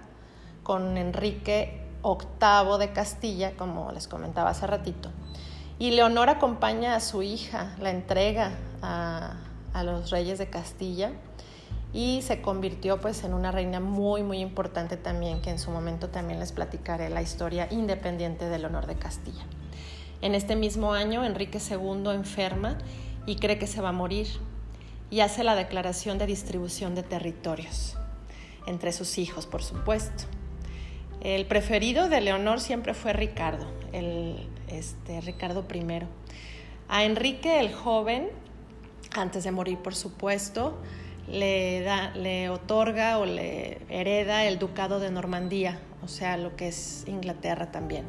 con 0.64 0.98
Enrique 0.98 1.82
VIII 2.04 2.78
de 2.80 2.94
Castilla, 2.94 3.52
como 3.58 3.92
les 3.92 4.08
comentaba 4.08 4.52
hace 4.52 4.66
ratito. 4.66 5.12
Y 5.78 5.92
Leonor 5.92 6.30
acompaña 6.30 6.96
a 6.96 7.02
su 7.02 7.22
hija, 7.22 7.76
la 7.80 7.92
entrega 7.92 8.52
a, 8.82 9.36
a 9.74 9.84
los 9.84 10.10
reyes 10.10 10.40
de 10.40 10.50
Castilla 10.50 11.12
y 11.98 12.22
se 12.22 12.44
convirtió 12.44 13.02
pues 13.02 13.24
en 13.24 13.34
una 13.34 13.52
reina 13.52 13.80
muy 13.80 14.22
muy 14.22 14.38
importante 14.38 14.98
también 14.98 15.42
que 15.42 15.50
en 15.50 15.58
su 15.58 15.72
momento 15.72 16.10
también 16.10 16.40
les 16.40 16.52
platicaré 16.52 17.10
la 17.10 17.24
historia 17.24 17.68
independiente 17.72 18.46
del 18.46 18.66
honor 18.66 18.86
de 18.86 18.98
Castilla. 18.98 19.44
En 20.22 20.36
este 20.36 20.56
mismo 20.56 20.94
año 20.94 21.26
Enrique 21.26 21.58
II 21.58 22.12
enferma 22.14 22.78
y 23.26 23.38
cree 23.38 23.58
que 23.58 23.66
se 23.66 23.82
va 23.82 23.90
a 23.90 23.94
morir 23.94 24.28
y 25.10 25.22
hace 25.22 25.44
la 25.44 25.56
declaración 25.56 26.20
de 26.20 26.28
distribución 26.28 26.94
de 26.94 27.02
territorios 27.02 27.98
entre 28.68 28.92
sus 28.92 29.18
hijos, 29.18 29.48
por 29.48 29.64
supuesto. 29.64 30.26
El 31.22 31.48
preferido 31.48 32.10
de 32.10 32.22
Leonor 32.22 32.60
siempre 32.60 32.94
fue 32.94 33.14
Ricardo, 33.14 33.66
el 33.92 34.48
este, 34.68 35.20
Ricardo 35.22 35.66
I. 35.74 36.04
A 36.90 37.06
Enrique 37.06 37.60
el 37.60 37.74
joven, 37.74 38.30
antes 39.16 39.46
de 39.46 39.52
morir, 39.52 39.80
por 39.80 39.96
supuesto, 39.96 40.78
le, 41.28 41.82
da, 41.82 42.12
le 42.12 42.50
otorga 42.50 43.18
o 43.20 43.26
le 43.26 43.80
hereda 43.90 44.46
el 44.46 44.60
ducado 44.60 45.00
de 45.00 45.12
Normandía, 45.12 45.80
o 46.04 46.08
sea, 46.08 46.38
lo 46.38 46.56
que 46.56 46.70
es 46.70 47.04
Inglaterra 47.08 47.72
también. 47.72 48.08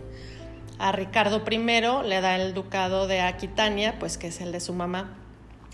A 0.79 0.93
Ricardo 0.93 1.43
I 1.51 1.59
le 1.59 2.21
da 2.21 2.37
el 2.37 2.55
ducado 2.55 3.09
de 3.09 3.21
Aquitania, 3.21 3.99
pues 3.99 4.17
que 4.17 4.29
es 4.29 4.41
el 4.41 4.53
de 4.53 4.61
su 4.61 4.73
mamá. 4.73 5.19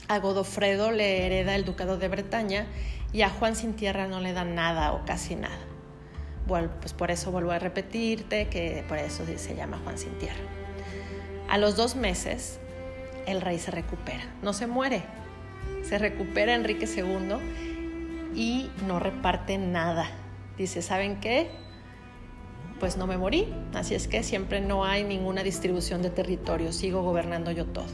A 0.09 0.19
Godofredo 0.19 0.91
le 0.91 1.27
hereda 1.27 1.55
el 1.55 1.65
ducado 1.65 1.99
de 1.99 2.09
Bretaña 2.09 2.67
y 3.13 3.23
a 3.23 3.31
Juan 3.31 3.55
sin 3.55 3.75
tierra 3.75 4.07
no 4.07 4.21
le 4.21 4.33
da 4.33 4.45
nada 4.45 4.93
o 4.93 5.05
casi 5.05 5.37
nada. 5.37 5.59
Pues 6.47 6.93
por 6.93 7.11
eso 7.11 7.31
vuelvo 7.31 7.53
a 7.53 7.59
repetirte 7.59 8.49
que 8.49 8.85
por 8.89 8.99
eso 8.99 9.25
se 9.37 9.55
llama 9.55 9.79
Juan 9.83 9.99
sin 9.99 10.17
tierra. 10.19 10.43
A 11.51 11.59
los 11.59 11.77
dos 11.77 11.97
meses, 11.97 12.59
el 13.27 13.41
rey 13.41 13.59
se 13.59 13.71
recupera, 13.71 14.25
no 14.43 14.53
se 14.53 14.67
muere, 14.67 15.03
se 15.89 15.99
recupera 15.99 16.55
Enrique 16.55 16.87
II 16.87 17.37
y 18.35 18.71
no 18.87 18.99
reparte 18.99 19.59
nada. 19.59 20.07
Dice, 20.57 20.83
¿saben 20.83 21.21
qué? 21.21 21.51
Pues 22.81 22.97
no 22.97 23.07
me 23.07 23.17
morí, 23.17 23.53
así 23.75 23.95
es 23.95 24.09
que 24.09 24.23
siempre 24.23 24.61
no 24.61 24.85
hay 24.85 25.05
ninguna 25.05 25.43
distribución 25.43 26.03
de 26.03 26.11
territorio, 26.11 26.73
sigo 26.73 27.03
gobernando 27.03 27.51
yo 27.51 27.67
todo. 27.67 27.87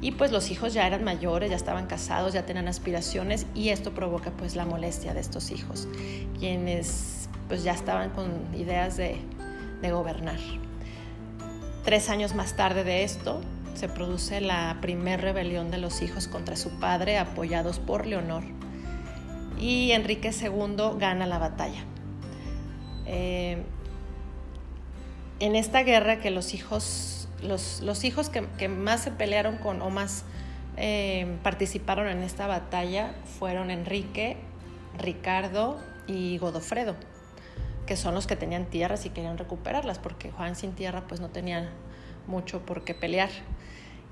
Y 0.00 0.12
pues 0.12 0.30
los 0.30 0.50
hijos 0.50 0.74
ya 0.74 0.86
eran 0.86 1.04
mayores, 1.04 1.50
ya 1.50 1.56
estaban 1.56 1.86
casados, 1.86 2.32
ya 2.32 2.44
tenían 2.44 2.68
aspiraciones 2.68 3.46
y 3.54 3.70
esto 3.70 3.92
provoca 3.92 4.30
pues 4.30 4.54
la 4.54 4.64
molestia 4.64 5.14
de 5.14 5.20
estos 5.20 5.50
hijos, 5.50 5.88
quienes 6.38 7.28
pues 7.48 7.62
ya 7.62 7.72
estaban 7.72 8.10
con 8.10 8.30
ideas 8.54 8.96
de, 8.96 9.16
de 9.80 9.92
gobernar. 9.92 10.38
Tres 11.84 12.10
años 12.10 12.34
más 12.34 12.56
tarde 12.56 12.84
de 12.84 13.04
esto, 13.04 13.40
se 13.76 13.88
produce 13.88 14.40
la 14.40 14.78
primer 14.80 15.20
rebelión 15.20 15.70
de 15.70 15.78
los 15.78 16.02
hijos 16.02 16.28
contra 16.28 16.56
su 16.56 16.78
padre, 16.80 17.18
apoyados 17.18 17.78
por 17.78 18.06
Leonor, 18.06 18.42
y 19.58 19.92
Enrique 19.92 20.30
II 20.30 20.98
gana 20.98 21.26
la 21.26 21.38
batalla. 21.38 21.84
Eh, 23.06 23.62
en 25.38 25.56
esta 25.56 25.82
guerra 25.82 26.18
que 26.18 26.30
los 26.30 26.54
hijos, 26.54 27.28
los, 27.42 28.04
hijos 28.04 28.30
que, 28.30 28.68
más 28.68 29.02
se 29.02 29.10
pelearon 29.10 29.58
con 29.58 29.82
o 29.82 29.90
más 29.90 30.24
eh, 30.76 31.36
participaron 31.42 32.08
en 32.08 32.22
esta 32.22 32.46
batalla 32.46 33.14
fueron 33.38 33.70
Enrique, 33.70 34.36
Ricardo 34.98 35.78
y 36.06 36.38
Godofredo 36.38 36.96
que 37.86 37.96
son 37.96 38.14
los 38.14 38.26
que 38.26 38.36
tenían 38.36 38.66
tierras 38.66 39.06
y 39.06 39.10
querían 39.10 39.38
recuperarlas, 39.38 39.98
porque 39.98 40.30
Juan 40.30 40.56
sin 40.56 40.72
tierra 40.72 41.06
pues 41.06 41.20
no 41.20 41.30
tenía 41.30 41.70
mucho 42.26 42.66
por 42.66 42.84
qué 42.84 42.94
pelear. 42.94 43.30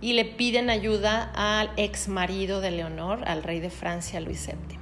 Y 0.01 0.13
le 0.13 0.25
piden 0.25 0.71
ayuda 0.71 1.31
al 1.35 1.71
ex 1.77 2.09
marido 2.09 2.61
de 2.61 2.71
Leonor, 2.71 3.27
al 3.27 3.43
rey 3.43 3.61
de 3.61 3.71
Francia, 3.71 4.21
Luis 4.21 4.47
VII. 4.47 4.79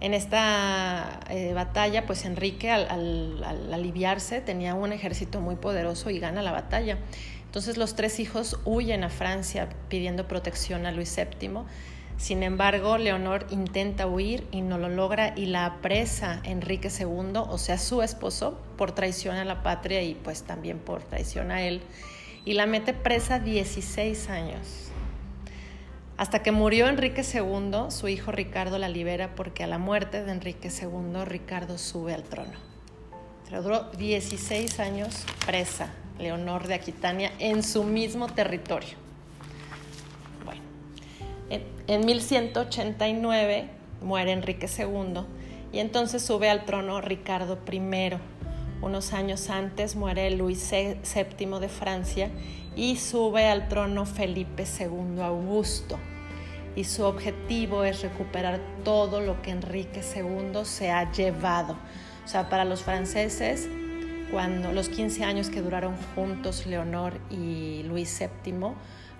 En 0.00 0.14
esta 0.14 1.20
eh, 1.30 1.52
batalla, 1.54 2.06
pues 2.06 2.24
Enrique, 2.24 2.70
al, 2.70 3.42
al, 3.42 3.72
aliviarse, 3.72 4.40
tenía 4.40 4.74
un 4.74 4.92
ejército 4.92 5.40
muy 5.40 5.56
poderoso 5.56 6.10
y 6.10 6.18
gana 6.18 6.42
la 6.42 6.52
batalla. 6.52 6.98
Entonces 7.46 7.76
los 7.76 7.96
tres 7.96 8.20
hijos 8.20 8.58
huyen 8.64 9.02
a 9.04 9.08
Francia 9.08 9.68
pidiendo 9.88 10.28
protección 10.28 10.84
a 10.84 10.92
Luis 10.92 11.16
VII 11.16 11.64
sin 12.18 12.42
embargo, 12.42 12.96
Leonor 12.96 13.46
intenta 13.50 14.06
huir 14.06 14.46
y 14.50 14.62
no 14.62 14.78
lo 14.78 14.88
logra 14.88 15.34
y 15.36 15.46
la 15.46 15.66
apresa 15.66 16.40
Enrique 16.44 16.88
II, 16.88 17.36
o 17.36 17.58
sea, 17.58 17.76
su 17.76 18.00
esposo, 18.00 18.58
por 18.78 18.92
traición 18.92 19.36
a 19.36 19.44
la 19.44 19.62
patria 19.62 20.02
y 20.02 20.14
pues 20.14 20.42
también 20.42 20.78
por 20.78 21.02
traición 21.02 21.50
a 21.50 21.62
él, 21.62 21.82
y 22.46 22.54
la 22.54 22.64
mete 22.64 22.94
presa 22.94 23.40
16 23.40 24.30
años. 24.30 24.90
Hasta 26.16 26.42
que 26.42 26.52
murió 26.52 26.86
Enrique 26.86 27.22
II, 27.22 27.90
su 27.90 28.08
hijo 28.08 28.32
Ricardo 28.32 28.78
la 28.78 28.88
libera 28.88 29.34
porque 29.34 29.64
a 29.64 29.66
la 29.66 29.76
muerte 29.76 30.24
de 30.24 30.32
Enrique 30.32 30.70
II, 30.70 31.24
Ricardo 31.26 31.76
sube 31.76 32.14
al 32.14 32.22
trono. 32.22 32.54
duró 33.50 33.90
16 33.98 34.80
años 34.80 35.26
presa 35.44 35.92
Leonor 36.18 36.68
de 36.68 36.74
Aquitania 36.74 37.32
en 37.38 37.62
su 37.62 37.84
mismo 37.84 38.28
territorio. 38.28 38.96
En 41.88 42.04
1189 42.04 43.68
muere 44.02 44.32
Enrique 44.32 44.66
II 44.66 45.20
y 45.72 45.78
entonces 45.78 46.22
sube 46.22 46.48
al 46.48 46.64
trono 46.64 47.00
Ricardo 47.00 47.58
I. 47.70 48.10
Unos 48.82 49.12
años 49.12 49.48
antes 49.50 49.96
muere 49.96 50.30
Luis 50.30 50.70
VII 50.70 51.58
de 51.60 51.68
Francia 51.68 52.30
y 52.76 52.96
sube 52.96 53.46
al 53.46 53.68
trono 53.68 54.04
Felipe 54.06 54.64
II 54.64 55.20
Augusto. 55.22 55.98
y 56.76 56.84
su 56.84 57.04
objetivo 57.04 57.84
es 57.84 58.02
recuperar 58.02 58.60
todo 58.84 59.22
lo 59.22 59.40
que 59.40 59.50
Enrique 59.50 60.02
II 60.02 60.60
se 60.64 60.90
ha 60.90 61.10
llevado. 61.10 61.72
O 62.22 62.28
sea, 62.28 62.50
para 62.50 62.66
los 62.66 62.82
franceses, 62.82 63.66
cuando 64.30 64.72
los 64.72 64.90
15 64.90 65.24
años 65.24 65.48
que 65.48 65.62
duraron 65.62 65.94
juntos 66.14 66.66
Leonor 66.66 67.14
y 67.30 67.82
Luis 67.84 68.20
VII, 68.44 68.74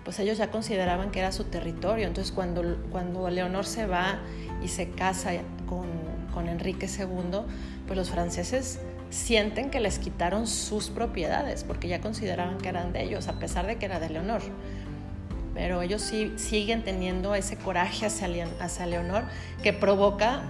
pues 0.04 0.18
ellos 0.18 0.38
ya 0.38 0.50
consideraban 0.50 1.10
que 1.10 1.20
era 1.20 1.32
su 1.32 1.44
territorio. 1.44 2.06
Entonces 2.06 2.32
cuando, 2.32 2.62
cuando 2.90 3.28
Leonor 3.30 3.64
se 3.64 3.86
va 3.86 4.20
y 4.62 4.68
se 4.68 4.90
casa 4.90 5.32
con, 5.66 5.86
con 6.34 6.48
Enrique 6.48 6.86
II, 6.86 7.40
pues 7.86 7.96
los 7.96 8.10
franceses 8.10 8.80
sienten 9.10 9.70
que 9.70 9.80
les 9.80 9.98
quitaron 9.98 10.46
sus 10.46 10.90
propiedades 10.90 11.64
porque 11.64 11.88
ya 11.88 12.00
consideraban 12.00 12.58
que 12.58 12.68
eran 12.68 12.92
de 12.92 13.04
ellos, 13.04 13.28
a 13.28 13.38
pesar 13.38 13.66
de 13.66 13.76
que 13.76 13.86
era 13.86 14.00
de 14.00 14.10
Leonor. 14.10 14.42
Pero 15.54 15.80
ellos 15.80 16.02
sí 16.02 16.32
siguen 16.36 16.84
teniendo 16.84 17.34
ese 17.34 17.56
coraje 17.56 18.06
hacia, 18.06 18.46
hacia 18.60 18.86
Leonor 18.86 19.24
que 19.62 19.72
provoca, 19.72 20.42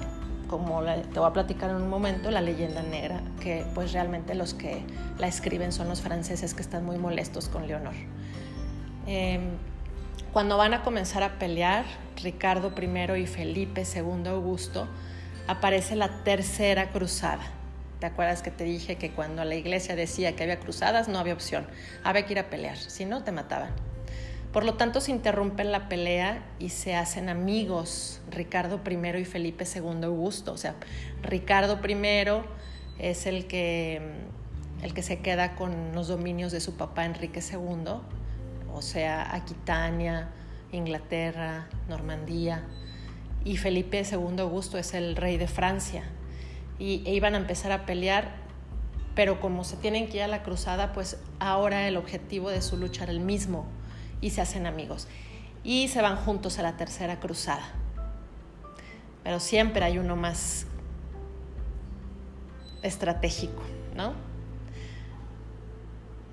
como 0.48 0.82
te 0.82 1.20
voy 1.20 1.28
a 1.28 1.32
platicar 1.32 1.70
en 1.70 1.76
un 1.76 1.88
momento, 1.88 2.30
la 2.30 2.40
leyenda 2.40 2.82
negra, 2.82 3.20
que 3.40 3.64
pues 3.74 3.92
realmente 3.92 4.34
los 4.34 4.54
que 4.54 4.82
la 5.18 5.28
escriben 5.28 5.70
son 5.70 5.88
los 5.88 6.00
franceses 6.00 6.54
que 6.54 6.62
están 6.62 6.84
muy 6.84 6.98
molestos 6.98 7.48
con 7.48 7.68
Leonor. 7.68 7.94
Em, 9.06 9.42
cuando 10.32 10.56
van 10.56 10.74
a 10.74 10.82
comenzar 10.82 11.22
a 11.22 11.38
pelear, 11.38 11.84
Ricardo 12.22 12.72
I 12.76 13.22
y 13.22 13.26
Felipe 13.26 13.84
II 13.84 14.28
Augusto, 14.28 14.88
aparece 15.46 15.96
la 15.96 16.24
tercera 16.24 16.90
cruzada 16.90 17.52
¿Te 18.00 18.04
acuerdas 18.04 18.42
que 18.42 18.50
te 18.50 18.64
dije 18.64 18.96
que 18.96 19.10
cuando 19.12 19.42
la 19.44 19.54
iglesia 19.54 19.96
decía 19.96 20.36
que 20.36 20.42
había 20.42 20.60
cruzadas 20.60 21.08
no 21.08 21.18
había 21.18 21.32
opción? 21.32 21.66
Había 22.04 22.26
que 22.26 22.34
ir 22.34 22.38
a 22.38 22.50
pelear, 22.50 22.76
si 22.76 23.06
no 23.06 23.24
te 23.24 23.32
mataban. 23.32 23.70
Por 24.52 24.64
lo 24.64 24.74
tanto, 24.74 25.00
se 25.00 25.12
interrumpe 25.12 25.64
la 25.64 25.88
pelea 25.88 26.44
y 26.58 26.68
se 26.68 26.94
hacen 26.94 27.30
amigos 27.30 28.20
Ricardo 28.30 28.80
I 28.86 29.20
y 29.20 29.24
Felipe 29.24 29.64
II 29.64 30.04
Augusto. 30.04 30.52
O 30.52 30.58
sea, 30.58 30.74
Ricardo 31.22 31.80
I 31.86 31.96
es 32.98 33.26
el 33.26 33.46
que, 33.46 34.02
el 34.82 34.92
que 34.92 35.02
se 35.02 35.20
queda 35.20 35.54
con 35.56 35.94
los 35.94 36.08
dominios 36.08 36.52
de 36.52 36.60
su 36.60 36.76
papá 36.76 37.06
Enrique 37.06 37.40
II, 37.40 37.92
o 38.74 38.82
sea, 38.82 39.34
Aquitania, 39.34 40.28
Inglaterra, 40.70 41.66
Normandía. 41.88 42.62
Y 43.46 43.58
Felipe 43.58 44.02
II 44.02 44.40
Augusto 44.40 44.76
es 44.76 44.92
el 44.92 45.14
rey 45.14 45.36
de 45.36 45.46
Francia 45.46 46.02
y, 46.80 47.04
e 47.06 47.14
iban 47.14 47.34
a 47.34 47.38
empezar 47.38 47.70
a 47.70 47.86
pelear, 47.86 48.34
pero 49.14 49.40
como 49.40 49.62
se 49.62 49.76
tienen 49.76 50.08
que 50.08 50.16
ir 50.16 50.24
a 50.24 50.26
la 50.28 50.42
cruzada, 50.42 50.92
pues 50.92 51.18
ahora 51.38 51.86
el 51.86 51.96
objetivo 51.96 52.50
de 52.50 52.60
su 52.60 52.76
lucha 52.76 53.04
era 53.04 53.12
el 53.12 53.20
mismo 53.20 53.64
y 54.20 54.30
se 54.30 54.40
hacen 54.40 54.66
amigos. 54.66 55.06
Y 55.62 55.86
se 55.86 56.02
van 56.02 56.16
juntos 56.16 56.58
a 56.58 56.62
la 56.62 56.76
tercera 56.76 57.20
cruzada. 57.20 57.68
Pero 59.22 59.38
siempre 59.38 59.84
hay 59.84 59.98
uno 59.98 60.16
más 60.16 60.66
estratégico, 62.82 63.62
¿no? 63.94 64.12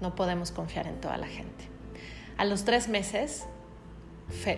No 0.01 0.15
podemos 0.15 0.49
confiar 0.49 0.87
en 0.87 0.99
toda 0.99 1.17
la 1.17 1.27
gente. 1.27 1.69
A 2.39 2.45
los 2.45 2.65
tres 2.65 2.87
meses 2.87 3.45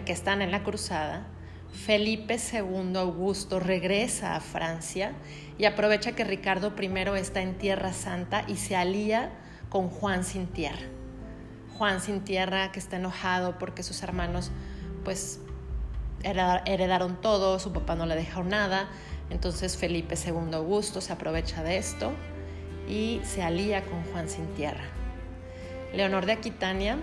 que 0.06 0.14
están 0.14 0.42
en 0.42 0.52
la 0.52 0.64
cruzada, 0.64 1.28
Felipe 1.76 2.38
II 2.38 2.96
Augusto 2.96 3.60
regresa 3.60 4.36
a 4.36 4.40
Francia 4.40 5.12
y 5.58 5.66
aprovecha 5.66 6.14
que 6.14 6.24
Ricardo 6.24 6.74
I 6.82 7.20
está 7.20 7.42
en 7.42 7.58
Tierra 7.58 7.94
Santa 7.94 8.44
y 8.48 8.56
se 8.56 8.76
alía 8.76 9.32
con 9.70 9.90
Juan 9.90 10.24
sin 10.24 10.48
tierra. 10.48 10.88
Juan 11.78 12.00
sin 12.00 12.22
tierra 12.22 12.72
que 12.72 12.80
está 12.80 12.96
enojado 12.96 13.60
porque 13.60 13.84
sus 13.84 14.02
hermanos 14.02 14.52
pues 15.04 15.42
heredaron 16.24 17.22
todo, 17.22 17.60
su 17.60 17.72
papá 17.74 17.96
no 17.96 18.06
le 18.06 18.16
dejó 18.16 18.44
nada, 18.44 18.88
entonces 19.30 19.78
Felipe 19.78 20.16
II 20.16 20.54
Augusto 20.54 21.02
se 21.02 21.14
aprovecha 21.14 21.62
de 21.62 21.78
esto 21.78 22.14
y 22.88 23.20
se 23.24 23.44
alía 23.44 23.84
con 23.84 24.02
Juan 24.06 24.30
sin 24.30 24.48
tierra. 24.56 24.86
Leonor 25.94 26.26
de 26.26 26.32
Aquitania 26.32 26.98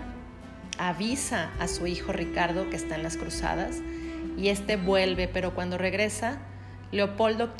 avisa 0.77 1.51
a 1.59 1.67
su 1.67 1.85
hijo 1.87 2.11
Ricardo 2.11 2.69
que 2.69 2.75
está 2.75 2.95
en 2.95 3.03
las 3.03 3.17
cruzadas 3.17 3.81
y 4.37 4.49
este 4.49 4.77
vuelve, 4.77 5.27
pero 5.27 5.53
cuando 5.53 5.77
regresa, 5.77 6.39
Leopoldo, 6.91 7.53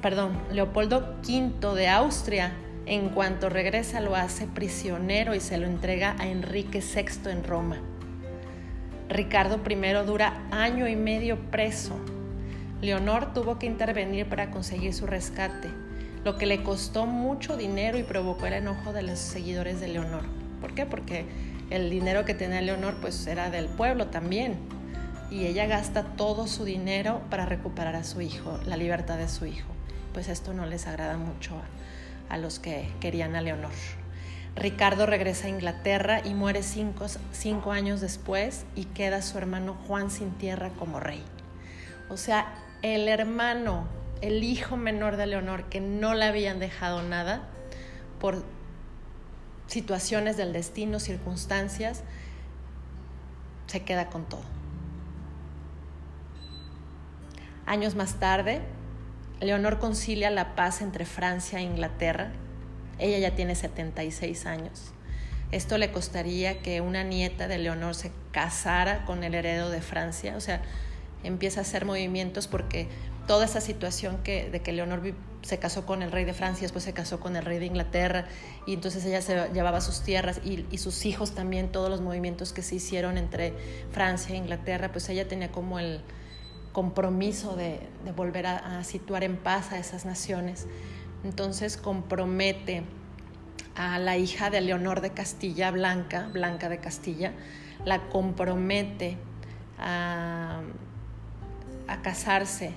perdón, 0.00 0.38
Leopoldo 0.52 1.16
V 1.26 1.74
de 1.74 1.88
Austria, 1.88 2.52
en 2.84 3.10
cuanto 3.10 3.48
regresa, 3.48 4.00
lo 4.00 4.16
hace 4.16 4.46
prisionero 4.46 5.34
y 5.34 5.40
se 5.40 5.56
lo 5.56 5.66
entrega 5.66 6.16
a 6.18 6.26
Enrique 6.26 6.80
VI 6.80 7.30
en 7.30 7.44
Roma. 7.44 7.80
Ricardo 9.08 9.60
I 9.68 10.06
dura 10.06 10.42
año 10.50 10.88
y 10.88 10.96
medio 10.96 11.38
preso. 11.50 11.94
Leonor 12.80 13.32
tuvo 13.32 13.58
que 13.58 13.66
intervenir 13.66 14.26
para 14.26 14.50
conseguir 14.50 14.92
su 14.92 15.06
rescate, 15.06 15.68
lo 16.24 16.36
que 16.36 16.46
le 16.46 16.62
costó 16.62 17.06
mucho 17.06 17.56
dinero 17.56 17.98
y 17.98 18.02
provocó 18.02 18.46
el 18.46 18.54
enojo 18.54 18.92
de 18.92 19.02
los 19.02 19.18
seguidores 19.18 19.80
de 19.80 19.88
Leonor. 19.88 20.24
¿Por 20.60 20.74
qué? 20.74 20.86
Porque 20.86 21.24
el 21.70 21.88
dinero 21.90 22.24
que 22.24 22.34
tenía 22.34 22.60
Leonor 22.60 22.96
pues 23.00 23.26
era 23.26 23.50
del 23.50 23.66
pueblo 23.66 24.08
también 24.08 24.56
y 25.32 25.46
ella 25.46 25.64
gasta 25.64 26.02
todo 26.02 26.46
su 26.46 26.66
dinero 26.66 27.22
para 27.30 27.46
recuperar 27.46 27.96
a 27.96 28.04
su 28.04 28.20
hijo, 28.20 28.60
la 28.66 28.76
libertad 28.76 29.16
de 29.16 29.30
su 29.30 29.46
hijo. 29.46 29.68
Pues 30.12 30.28
esto 30.28 30.52
no 30.52 30.66
les 30.66 30.86
agrada 30.86 31.16
mucho 31.16 31.54
a, 32.28 32.36
los 32.36 32.58
que 32.58 32.90
querían 33.00 33.34
a 33.34 33.40
Leonor. 33.40 33.70
Ricardo 34.56 35.06
regresa 35.06 35.46
a 35.46 35.50
Inglaterra 35.50 36.20
y 36.22 36.34
muere 36.34 36.62
cinco, 36.62 37.06
cinco 37.32 37.72
años 37.72 38.02
después 38.02 38.66
y 38.74 38.84
queda 38.84 39.22
su 39.22 39.38
hermano 39.38 39.74
Juan 39.86 40.10
sin 40.10 40.32
tierra 40.32 40.68
como 40.78 41.00
rey. 41.00 41.24
O 42.10 42.18
sea, 42.18 42.52
el 42.82 43.08
hermano, 43.08 43.86
el 44.20 44.44
hijo 44.44 44.76
menor 44.76 45.16
de 45.16 45.28
Leonor, 45.28 45.64
que 45.70 45.80
no 45.80 46.12
le 46.12 46.26
habían 46.26 46.58
dejado 46.58 47.02
nada 47.02 47.48
por 48.20 48.44
situaciones 49.66 50.36
del 50.36 50.52
destino, 50.52 51.00
circunstancias, 51.00 52.02
se 53.66 53.82
queda 53.82 54.10
con 54.10 54.26
todo. 54.26 54.61
Años 57.66 57.94
más 57.94 58.18
tarde, 58.18 58.60
Leonor 59.40 59.78
concilia 59.78 60.30
la 60.30 60.54
paz 60.54 60.82
entre 60.82 61.04
Francia 61.04 61.58
e 61.58 61.62
Inglaterra. 61.62 62.32
Ella 62.98 63.18
ya 63.18 63.34
tiene 63.34 63.54
76 63.54 64.46
años. 64.46 64.92
Esto 65.52 65.78
le 65.78 65.92
costaría 65.92 66.60
que 66.62 66.80
una 66.80 67.02
nieta 67.04 67.46
de 67.46 67.58
Leonor 67.58 67.94
se 67.94 68.10
casara 68.30 69.04
con 69.04 69.22
el 69.22 69.34
heredero 69.34 69.70
de 69.70 69.80
Francia. 69.80 70.36
O 70.36 70.40
sea, 70.40 70.62
empieza 71.24 71.60
a 71.60 71.62
hacer 71.62 71.84
movimientos 71.84 72.48
porque 72.48 72.88
toda 73.26 73.44
esa 73.44 73.60
situación 73.60 74.18
que, 74.24 74.50
de 74.50 74.60
que 74.60 74.72
Leonor 74.72 75.14
se 75.42 75.58
casó 75.58 75.86
con 75.86 76.02
el 76.02 76.10
rey 76.10 76.24
de 76.24 76.34
Francia, 76.34 76.62
después 76.62 76.84
se 76.84 76.92
casó 76.92 77.20
con 77.20 77.36
el 77.36 77.44
rey 77.44 77.58
de 77.58 77.66
Inglaterra, 77.66 78.26
y 78.66 78.74
entonces 78.74 79.04
ella 79.04 79.22
se 79.22 79.48
llevaba 79.52 79.80
sus 79.80 80.02
tierras 80.02 80.40
y, 80.44 80.66
y, 80.70 80.78
sus 80.78 81.04
hijos 81.04 81.34
también, 81.34 81.70
todos 81.70 81.90
los 81.90 82.00
movimientos 82.00 82.52
que 82.52 82.62
se 82.62 82.76
hicieron 82.76 83.18
entre 83.18 83.52
Francia 83.92 84.34
e 84.34 84.38
Inglaterra, 84.38 84.90
pues 84.90 85.08
ella 85.08 85.28
tenía 85.28 85.50
como 85.52 85.78
el, 85.78 86.02
compromiso 86.72 87.54
de, 87.54 87.80
volver 88.16 88.46
a, 88.46 88.82
situar 88.84 89.24
en 89.24 89.36
paz 89.36 89.72
a 89.72 89.78
esas 89.78 90.04
naciones. 90.04 90.66
Entonces 91.24 91.76
compromete 91.76 92.82
a 93.76 93.98
la 93.98 94.16
hija 94.16 94.50
de 94.50 94.60
Leonor 94.60 95.00
de 95.00 95.10
Castilla, 95.10 95.70
Blanca, 95.70 96.28
Blanca 96.32 96.68
de 96.68 96.78
Castilla, 96.78 97.32
la 97.84 98.08
compromete 98.08 99.16
a, 99.78 100.60
a 101.88 102.02
casarse 102.02 102.72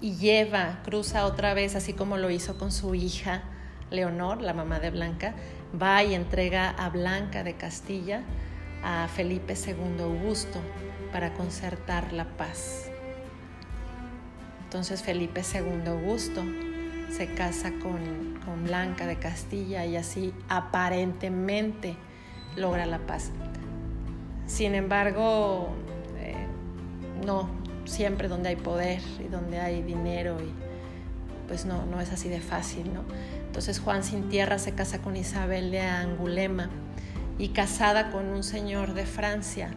y 0.00 0.14
lleva, 0.16 0.80
cruza 0.84 1.26
otra 1.26 1.54
vez, 1.54 1.74
así 1.74 1.92
como 1.92 2.16
lo 2.16 2.30
hizo 2.30 2.58
con 2.58 2.72
su 2.72 2.94
hija 2.94 3.42
Leonor, 3.90 4.40
la 4.40 4.54
mamá 4.54 4.80
de 4.80 4.90
Blanca, 4.90 5.34
va 5.80 6.02
y 6.02 6.14
entrega 6.14 6.70
a 6.70 6.88
Blanca 6.88 7.42
de 7.42 7.54
Castilla 7.54 8.22
a 8.82 9.08
Felipe 9.08 9.54
II 9.54 10.02
Augusto 10.02 10.60
para 11.12 11.34
concertar 11.34 12.12
la 12.12 12.24
paz. 12.36 12.90
Entonces 14.64 15.02
Felipe 15.02 15.42
II 15.42 15.88
Augusto 15.88 16.44
se 17.10 17.32
casa 17.34 17.72
con, 17.82 18.28
Blanca 18.64 19.06
de 19.06 19.16
Castilla 19.16 19.86
y 19.86 19.96
así 19.96 20.34
aparentemente 20.48 21.96
logra 22.56 22.86
la 22.86 22.98
paz. 22.98 23.30
Sin 24.46 24.74
embargo, 24.74 25.68
eh, 26.18 26.34
no, 27.24 27.48
siempre 27.84 28.26
donde 28.26 28.48
hay 28.48 28.56
poder 28.56 29.00
y 29.24 29.28
donde 29.28 29.60
hay 29.60 29.82
dinero 29.82 30.38
y 30.40 30.52
pues 31.46 31.66
no, 31.66 31.86
no 31.86 32.00
es 32.00 32.10
así 32.10 32.28
de 32.28 32.40
fácil, 32.40 32.92
¿no? 32.92 33.04
Entonces 33.46 33.80
Juan 33.80 34.02
sin 34.02 34.28
tierra 34.28 34.58
se 34.58 34.72
casa 34.72 35.00
con 35.00 35.16
Isabel 35.16 35.70
de 35.70 35.80
Angulema 35.80 36.68
y 37.38 37.48
casada 37.50 38.10
con 38.10 38.26
un 38.26 38.42
señor 38.42 38.94
de 38.94 39.06
Francia. 39.06 39.70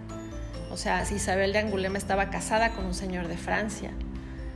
O 0.71 0.77
sea, 0.77 1.03
Isabel 1.03 1.51
de 1.51 1.59
Angulema 1.59 1.97
estaba 1.97 2.29
casada 2.29 2.71
con 2.71 2.85
un 2.85 2.93
señor 2.93 3.27
de 3.27 3.37
Francia. 3.37 3.91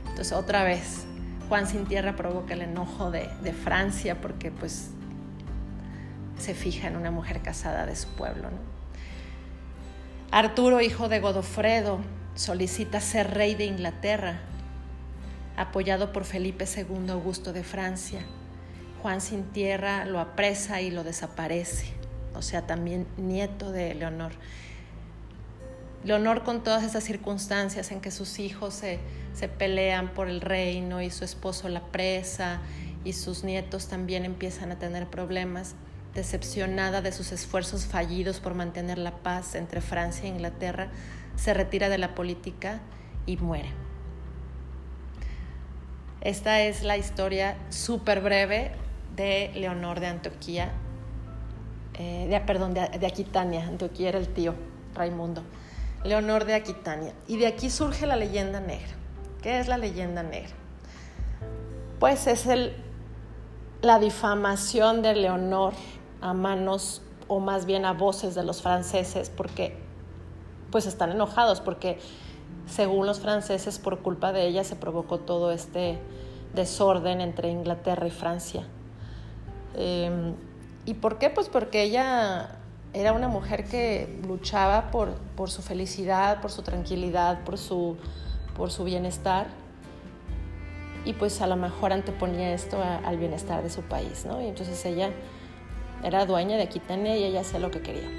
Entonces 0.08 0.32
otra 0.32 0.64
vez, 0.64 1.04
Juan 1.48 1.66
sin 1.66 1.86
tierra 1.86 2.16
provoca 2.16 2.54
el 2.54 2.62
enojo 2.62 3.10
de, 3.10 3.28
Francia 3.52 4.20
porque 4.20 4.50
pues 4.50 4.90
se 6.38 6.54
fija 6.54 6.88
en 6.88 6.96
una 6.96 7.10
mujer 7.10 7.42
casada 7.42 7.84
de 7.84 7.94
su 7.94 8.08
pueblo. 8.08 8.48
Arturo, 10.30 10.80
hijo 10.80 11.08
de 11.08 11.20
Godofredo, 11.20 12.00
solicita 12.34 13.00
ser 13.00 13.34
rey 13.34 13.54
de 13.54 13.66
Inglaterra, 13.66 14.40
apoyado 15.56 16.12
por 16.12 16.24
Felipe 16.24 16.64
II 16.64 17.10
Augusto 17.10 17.52
de 17.52 17.62
Francia. 17.62 18.20
Juan 19.02 19.20
sin 19.20 19.44
tierra 19.44 20.06
lo 20.06 20.18
apresa 20.18 20.80
y 20.80 20.90
lo 20.90 21.04
desaparece, 21.04 21.92
o 22.34 22.42
sea, 22.42 22.66
también 22.66 23.06
nieto 23.18 23.70
de 23.70 23.94
Leonor. 23.94 24.32
Leonor 26.06 26.44
con 26.44 26.62
todas 26.62 26.84
esas 26.84 27.02
circunstancias 27.02 27.90
en 27.90 28.00
que 28.00 28.12
sus 28.12 28.38
hijos 28.38 28.74
se, 28.74 29.00
se 29.34 29.48
pelean 29.48 30.14
por 30.14 30.28
el 30.28 30.40
reino 30.40 31.02
y 31.02 31.10
su 31.10 31.24
esposo 31.24 31.68
la 31.68 31.80
presa 31.80 32.60
y 33.02 33.12
sus 33.12 33.42
nietos 33.42 33.88
también 33.88 34.24
empiezan 34.24 34.70
a 34.70 34.78
tener 34.78 35.08
problemas, 35.08 35.74
decepcionada 36.14 37.02
de 37.02 37.10
sus 37.10 37.32
esfuerzos 37.32 37.86
fallidos 37.86 38.38
por 38.38 38.54
mantener 38.54 38.98
la 38.98 39.16
paz 39.16 39.56
entre 39.56 39.80
Francia 39.80 40.26
e 40.26 40.28
Inglaterra, 40.28 40.90
se 41.34 41.52
retira 41.54 41.88
de 41.88 41.98
la 41.98 42.14
política 42.14 42.78
y 43.26 43.36
muere. 43.38 43.70
Esta 46.20 46.60
es 46.60 46.84
la 46.84 46.96
historia 46.96 47.56
súper 47.70 48.20
breve 48.20 48.70
de 49.16 49.50
Leonor 49.56 49.98
de 49.98 50.06
Antioquía, 50.06 50.70
eh, 51.94 52.42
perdón, 52.46 52.74
de, 52.74 52.88
de 52.96 53.06
Aquitania. 53.08 53.66
Antioquía 53.66 54.10
era 54.10 54.18
el 54.18 54.28
tío 54.28 54.54
Raimundo. 54.94 55.42
Leonor 56.06 56.44
de 56.44 56.54
Aquitania. 56.54 57.12
Y 57.26 57.36
de 57.36 57.46
aquí 57.46 57.70
surge 57.70 58.06
la 58.06 58.16
leyenda 58.16 58.60
negra. 58.60 58.94
¿Qué 59.42 59.58
es 59.58 59.68
la 59.68 59.78
leyenda 59.78 60.22
negra? 60.22 60.54
Pues 62.00 62.26
es 62.26 62.46
el, 62.46 62.74
la 63.82 63.98
difamación 63.98 65.02
de 65.02 65.14
Leonor 65.14 65.74
a 66.20 66.32
manos 66.32 67.02
o 67.28 67.40
más 67.40 67.66
bien 67.66 67.84
a 67.84 67.92
voces 67.92 68.34
de 68.34 68.44
los 68.44 68.62
franceses 68.62 69.30
porque 69.30 69.76
pues 70.70 70.86
están 70.86 71.10
enojados 71.10 71.60
porque 71.60 71.98
según 72.66 73.06
los 73.06 73.20
franceses 73.20 73.78
por 73.78 74.00
culpa 74.00 74.32
de 74.32 74.46
ella 74.46 74.64
se 74.64 74.76
provocó 74.76 75.18
todo 75.18 75.52
este 75.52 75.98
desorden 76.54 77.20
entre 77.20 77.50
Inglaterra 77.50 78.06
y 78.06 78.10
Francia. 78.10 78.66
Em, 79.74 80.34
¿Y 80.84 80.94
por 80.94 81.18
qué? 81.18 81.30
Pues 81.30 81.48
porque 81.48 81.82
ella 81.82 82.58
era 82.96 83.12
una 83.12 83.28
mujer 83.28 83.64
que 83.64 84.08
luchaba 84.26 84.90
por, 84.90 85.12
por 85.36 85.50
su 85.50 85.60
felicidad, 85.60 86.40
por 86.40 86.50
su 86.50 86.62
tranquilidad, 86.62 87.44
por 87.44 87.58
su, 87.58 87.98
por 88.56 88.70
su 88.70 88.84
bienestar 88.84 89.48
y 91.04 91.12
pues 91.12 91.42
a 91.42 91.46
lo 91.46 91.56
mejor 91.56 91.92
anteponía 91.92 92.54
esto 92.54 92.82
al 92.82 93.18
bienestar 93.18 93.62
de 93.62 93.68
su 93.68 93.82
país, 93.82 94.24
¿no? 94.24 94.40
Y 94.40 94.46
entonces 94.46 94.82
ella 94.86 95.10
era 96.02 96.24
dueña 96.24 96.56
de 96.56 96.62
Aquitania 96.62 97.18
y 97.18 97.24
ella 97.24 97.42
hacía 97.42 97.58
lo 97.58 97.70
que 97.70 97.82
quería. 97.82 98.10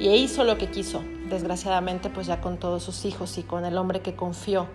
Y 0.00 0.08
hizo 0.08 0.42
lo 0.42 0.58
que 0.58 0.68
quiso, 0.68 1.04
desgraciadamente 1.30 2.10
pues 2.10 2.26
ya 2.26 2.40
con 2.40 2.58
todos 2.58 2.82
sus 2.82 3.04
hijos 3.04 3.38
y 3.38 3.44
con 3.44 3.64
el 3.64 3.78
hombre 3.78 4.00
que 4.00 4.16
confió, 4.16 4.66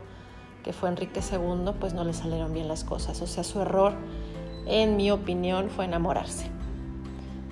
que 0.63 0.71
fue 0.71 0.88
Enrique 0.88 1.19
II, 1.19 1.73
pues 1.82 1.93
no 1.93 2.06
le 2.06 2.13
salieron 2.13 2.53
bien 2.53 2.69
las 2.69 2.86
cosas. 2.86 3.21
O 3.21 3.27
sea, 3.27 3.43
su 3.43 3.60
error, 3.60 3.93
en 4.67 4.95
mi 4.95 5.12
opinión, 5.12 5.69
fue 5.69 5.84
enamorarse. 5.84 6.49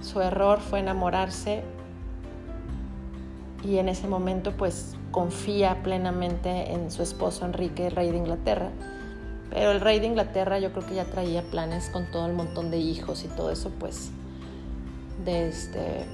Su 0.02 0.22
error 0.22 0.62
fue 0.62 0.80
enamorarse 0.80 1.64
y 3.64 3.78
en 3.78 3.90
ese 3.90 4.08
momento 4.08 4.54
pues 4.58 4.96
confía 5.12 5.84
plenamente 5.84 6.72
en 6.72 6.92
su 6.92 7.04
esposo 7.04 7.46
Enrique, 7.46 7.90
rey 7.90 8.12
de 8.12 8.18
Inglaterra. 8.18 8.70
Pero 9.50 9.72
el 9.72 9.82
rey 9.82 10.00
de 10.00 10.08
Inglaterra 10.08 10.60
yo 10.60 10.72
creo 10.72 10.86
que 10.86 10.96
ya 10.96 11.06
traía 11.06 11.42
planes 11.44 11.90
con 11.90 12.10
todo 12.10 12.26
el 12.26 12.34
montón 12.34 12.72
de 12.72 12.78
hijos 12.78 13.24
y 13.24 13.28
todo 13.28 13.52
eso 13.52 13.70
pues 13.80 14.12
de, 15.26 15.50
este, 15.50 16.06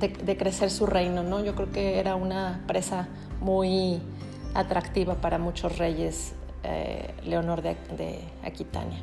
de, 0.00 0.36
crecer 0.36 0.70
su 0.70 0.86
reino, 0.86 1.22
¿no? 1.22 1.44
Yo 1.44 1.54
creo 1.54 1.70
que 1.70 1.98
era 1.98 2.16
una 2.16 2.62
presa 2.66 3.08
muy 3.40 4.00
atractiva 4.54 5.16
para 5.16 5.38
muchos 5.38 5.78
reyes, 5.78 6.32
eh, 6.64 7.14
Leonor 7.24 7.62
de, 7.62 8.20
Aquitania. 8.42 9.00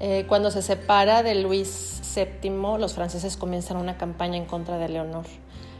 Eh, 0.00 0.24
cuando 0.28 0.50
se 0.50 0.62
separa 0.62 1.22
de 1.22 1.34
Luis 1.34 2.00
VII, 2.14 2.78
los 2.78 2.94
franceses 2.94 3.36
comienzan 3.36 3.76
una 3.76 3.98
campaña 3.98 4.36
en 4.36 4.46
contra 4.46 4.78
de 4.78 4.88
Leonor. 4.88 5.26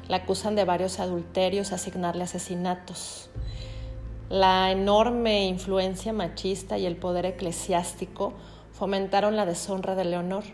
La 0.09 0.19
acusan 0.19 0.57
de 0.57 0.65
varios 0.65 1.01
adulterios, 1.01 1.73
asignarle 1.73 2.25
asesinatos. 2.25 3.31
La 4.31 4.73
enorme 4.73 5.47
influencia 5.47 6.13
machista 6.13 6.79
y 6.79 6.87
el 6.87 6.97
poder 6.97 7.27
eclesiástico 7.27 8.33
fomentaron 8.73 9.37
la 9.37 9.47
deshonra 9.47 9.95
de 9.95 10.05
Leonor. 10.05 10.45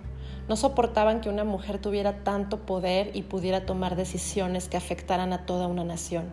No 0.49 0.57
soportaban 0.57 1.21
que 1.21 1.29
una 1.29 1.45
mujer 1.45 1.79
tuviera 1.79 2.25
tanto 2.25 2.67
poder 2.67 3.11
y 3.15 3.23
pudiera 3.23 3.65
tomar 3.65 3.97
decisiones 3.97 4.69
que 4.69 4.77
afectaran 4.77 5.33
a 5.33 5.47
toda 5.47 5.69
una 5.69 5.85
nación. 5.85 6.33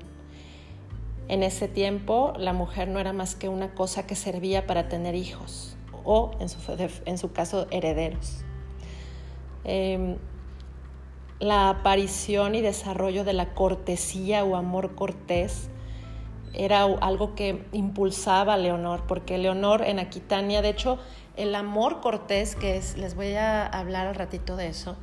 En 1.28 1.44
ese 1.44 1.68
tiempo, 1.68 2.34
la 2.38 2.54
mujer 2.54 2.90
no 2.90 3.00
era 3.00 3.14
más 3.14 3.36
que 3.36 3.48
una 3.48 3.74
cosa 3.74 4.06
que 4.06 4.16
servía 4.16 4.68
para 4.68 4.90
tener 4.90 5.16
hijos 5.16 5.78
o, 6.04 6.32
en 6.40 7.18
su, 7.18 7.32
caso, 7.32 7.68
herederos. 7.72 8.44
Em, 9.64 10.18
la 11.42 11.70
aparición 11.70 12.54
y 12.54 12.62
desarrollo 12.62 13.24
de 13.24 13.34
la 13.34 13.56
cortesía 13.56 14.46
o 14.46 14.56
amor 14.56 14.94
cortés 14.94 15.70
era 16.54 16.84
algo 16.84 17.34
que 17.34 17.66
impulsaba 17.72 18.54
a 18.54 18.58
Leonor, 18.58 19.08
porque 19.08 19.40
Leonor 19.40 19.82
en 19.82 19.98
Aquitania, 19.98 20.62
de 20.62 20.70
hecho, 20.70 21.00
el 21.38 21.56
amor 21.56 22.00
cortés, 22.00 22.56
que 22.56 22.78
es, 22.78 22.96
les 22.96 23.16
voy 23.16 23.34
a 23.34 23.66
hablar 23.66 24.06
al 24.06 24.16
ratito 24.16 24.56
de 24.56 24.68
eso, 24.68 24.98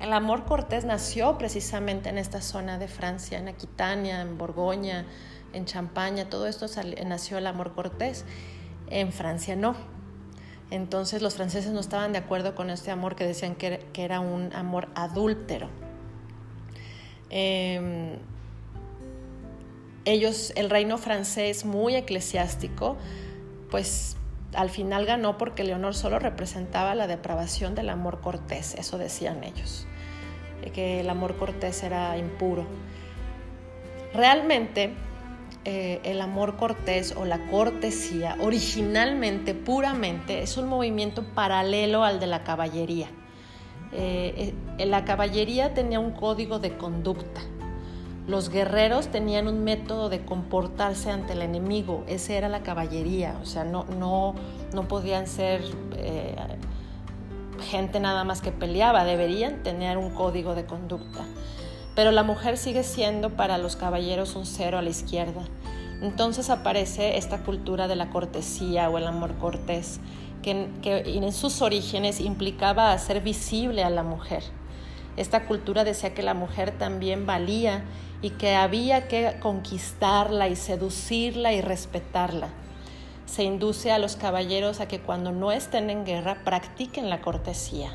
el 0.00 0.14
amor 0.14 0.46
cortés 0.46 0.86
nació 0.86 1.36
precisamente 1.36 2.08
en 2.08 2.16
esta 2.16 2.40
zona 2.40 2.78
de 2.78 2.88
Francia, 2.88 3.38
en 3.38 3.48
Aquitania, 3.48 4.22
en 4.22 4.38
Borgoña, 4.38 5.04
en 5.52 5.66
Champaña, 5.66 6.30
todo 6.30 6.46
esto 6.46 6.66
nació 7.06 7.36
el 7.36 7.46
amor 7.46 7.74
cortés. 7.74 8.24
En 8.88 9.12
Francia 9.12 9.56
no. 9.56 9.76
Entonces 10.72 11.20
los 11.20 11.34
franceses 11.34 11.70
no 11.70 11.80
estaban 11.80 12.12
de 12.12 12.18
acuerdo 12.18 12.54
con 12.54 12.70
este 12.70 12.90
amor 12.90 13.14
que 13.14 13.26
decían 13.26 13.56
que, 13.56 13.84
era 13.92 14.20
un 14.20 14.54
amor 14.54 14.88
adúltero. 14.94 15.68
Em, 17.28 18.16
ellos, 20.06 20.50
el 20.56 20.70
reino 20.70 20.96
francés 20.96 21.66
muy 21.66 21.94
eclesiástico, 21.94 22.96
pues 23.70 24.16
al 24.54 24.70
final 24.70 25.04
ganó 25.04 25.36
porque 25.36 25.62
Leonor 25.62 25.94
solo 25.94 26.18
representaba 26.18 26.94
la 26.94 27.06
depravación 27.06 27.74
del 27.74 27.90
amor 27.90 28.22
cortés, 28.22 28.74
eso 28.76 28.96
decían 28.96 29.44
ellos, 29.44 29.86
que 30.72 31.00
el 31.00 31.10
amor 31.10 31.36
cortés 31.36 31.82
era 31.82 32.16
impuro. 32.16 32.66
Realmente 34.14 34.94
eh, 35.64 36.00
el 36.02 36.20
amor 36.20 36.56
cortés 36.56 37.14
o 37.16 37.24
la 37.24 37.46
cortesía 37.46 38.36
originalmente, 38.40 39.54
puramente, 39.54 40.42
es 40.42 40.56
un 40.56 40.68
movimiento 40.68 41.22
paralelo 41.22 42.02
al 42.02 42.18
de 42.18 42.26
la 42.26 42.42
caballería. 42.42 43.06
Eh, 43.92 44.54
eh, 44.78 44.86
la 44.86 45.04
caballería 45.04 45.72
tenía 45.72 46.00
un 46.00 46.10
código 46.12 46.58
de 46.58 46.76
conducta. 46.76 47.42
Los 48.26 48.50
guerreros 48.50 49.08
tenían 49.08 49.46
un 49.46 49.62
método 49.62 50.08
de 50.08 50.24
comportarse 50.24 51.10
ante 51.10 51.34
el 51.34 51.42
enemigo, 51.42 52.02
esa 52.08 52.32
era 52.32 52.48
la 52.48 52.62
caballería, 52.62 53.38
o 53.40 53.46
sea, 53.46 53.64
no, 53.64 53.84
no, 53.84 54.34
no 54.72 54.88
podían 54.88 55.26
ser 55.26 55.62
gente 57.68 58.00
nada 58.00 58.24
más 58.24 58.40
que 58.40 58.50
peleaba, 58.50 59.04
deberían 59.04 59.62
tener 59.62 59.98
un 59.98 60.10
código 60.10 60.54
de 60.54 60.66
conducta 60.66 61.24
pero 61.94 62.10
la 62.10 62.22
mujer 62.22 62.56
sigue 62.56 62.84
siendo 62.84 63.30
para 63.30 63.58
los 63.58 63.76
caballeros 63.76 64.34
un 64.34 64.46
cero 64.46 64.78
a 64.78 64.82
la 64.82 64.90
izquierda. 64.90 65.42
Entonces 66.00 66.50
aparece 66.50 67.16
esta 67.16 67.42
cultura 67.44 67.86
de 67.86 67.96
la 67.96 68.10
cortesía 68.10 68.90
o 68.90 68.98
el 68.98 69.06
amor 69.06 69.36
cortés, 69.38 70.00
que, 70.42 70.68
en 70.84 71.32
sus 71.32 71.62
orígenes 71.62 72.20
implicaba 72.20 72.92
hacer 72.92 73.20
visible 73.20 73.84
a 73.84 73.90
la 73.90 74.02
mujer. 74.02 74.42
Esta 75.16 75.46
cultura 75.46 75.84
decía 75.84 76.14
que 76.14 76.22
la 76.22 76.34
mujer 76.34 76.76
también 76.78 77.26
valía 77.26 77.84
y 78.22 78.30
que 78.30 78.54
había 78.54 79.08
que 79.08 79.36
conquistarla 79.40 80.48
y 80.48 80.56
seducirla 80.56 81.52
y 81.52 81.60
respetarla. 81.60 82.48
Se 83.26 83.44
induce 83.44 83.92
a 83.92 83.98
los 83.98 84.16
caballeros 84.16 84.80
a 84.80 84.88
que 84.88 85.00
cuando 85.00 85.32
no 85.32 85.52
estén 85.52 85.90
en 85.90 86.04
guerra 86.04 86.42
practiquen 86.44 87.10
la 87.10 87.20
cortesía. 87.20 87.90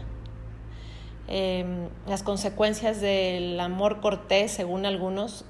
Em, 1.27 1.89
las 2.07 2.23
consecuencias 2.23 3.01
del 3.01 3.59
amor 3.59 3.99
cortés, 3.99 4.51
según 4.51 4.85
algunos, 4.85 5.43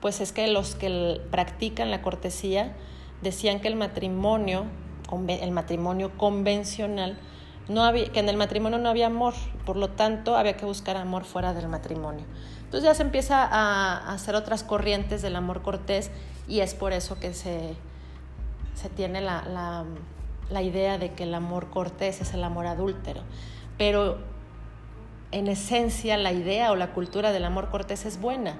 pues 0.00 0.20
es 0.20 0.32
que 0.32 0.46
los 0.46 0.76
que 0.76 1.20
practican 1.30 1.90
la 1.90 2.00
cortesía 2.00 2.76
decían 3.22 3.60
que 3.60 3.68
el 3.68 3.76
matrimonio, 3.76 4.66
el 5.28 5.50
matrimonio 5.50 6.16
convencional, 6.16 7.18
no 7.68 7.82
había, 7.82 8.12
que 8.12 8.20
en 8.20 8.28
el 8.28 8.36
matrimonio 8.36 8.78
no 8.78 8.88
había 8.88 9.06
amor, 9.06 9.34
por 9.64 9.76
lo 9.76 9.90
tanto 9.90 10.36
había 10.36 10.56
que 10.56 10.64
buscar 10.64 10.96
amor 10.96 11.24
fuera 11.24 11.52
del 11.54 11.66
matrimonio. 11.66 12.24
Entonces 12.62 12.84
ya 12.84 12.94
se 12.94 13.02
empieza 13.02 13.44
a, 13.44 14.12
hacer 14.12 14.36
otras 14.36 14.62
corrientes 14.62 15.22
del 15.22 15.34
amor 15.34 15.62
cortés 15.62 16.12
y 16.46 16.60
es 16.60 16.74
por 16.74 16.92
eso 16.92 17.18
que 17.18 17.34
se, 17.34 17.74
se 18.74 18.88
tiene 18.90 19.20
la, 19.20 19.44
la, 19.44 19.84
la 20.50 20.62
idea 20.62 20.98
de 20.98 21.12
que 21.14 21.24
el 21.24 21.34
amor 21.34 21.70
cortés 21.70 22.20
es 22.20 22.34
el 22.34 22.44
amor 22.44 22.66
adúltero. 22.66 23.22
Pero 23.78 24.18
en 25.32 25.48
esencia 25.48 26.16
la 26.16 26.32
idea 26.32 26.70
o 26.72 26.76
la 26.76 26.92
cultura 26.92 27.32
del 27.32 27.44
amor 27.44 27.70
cortés 27.70 28.06
es 28.06 28.20
buena. 28.20 28.54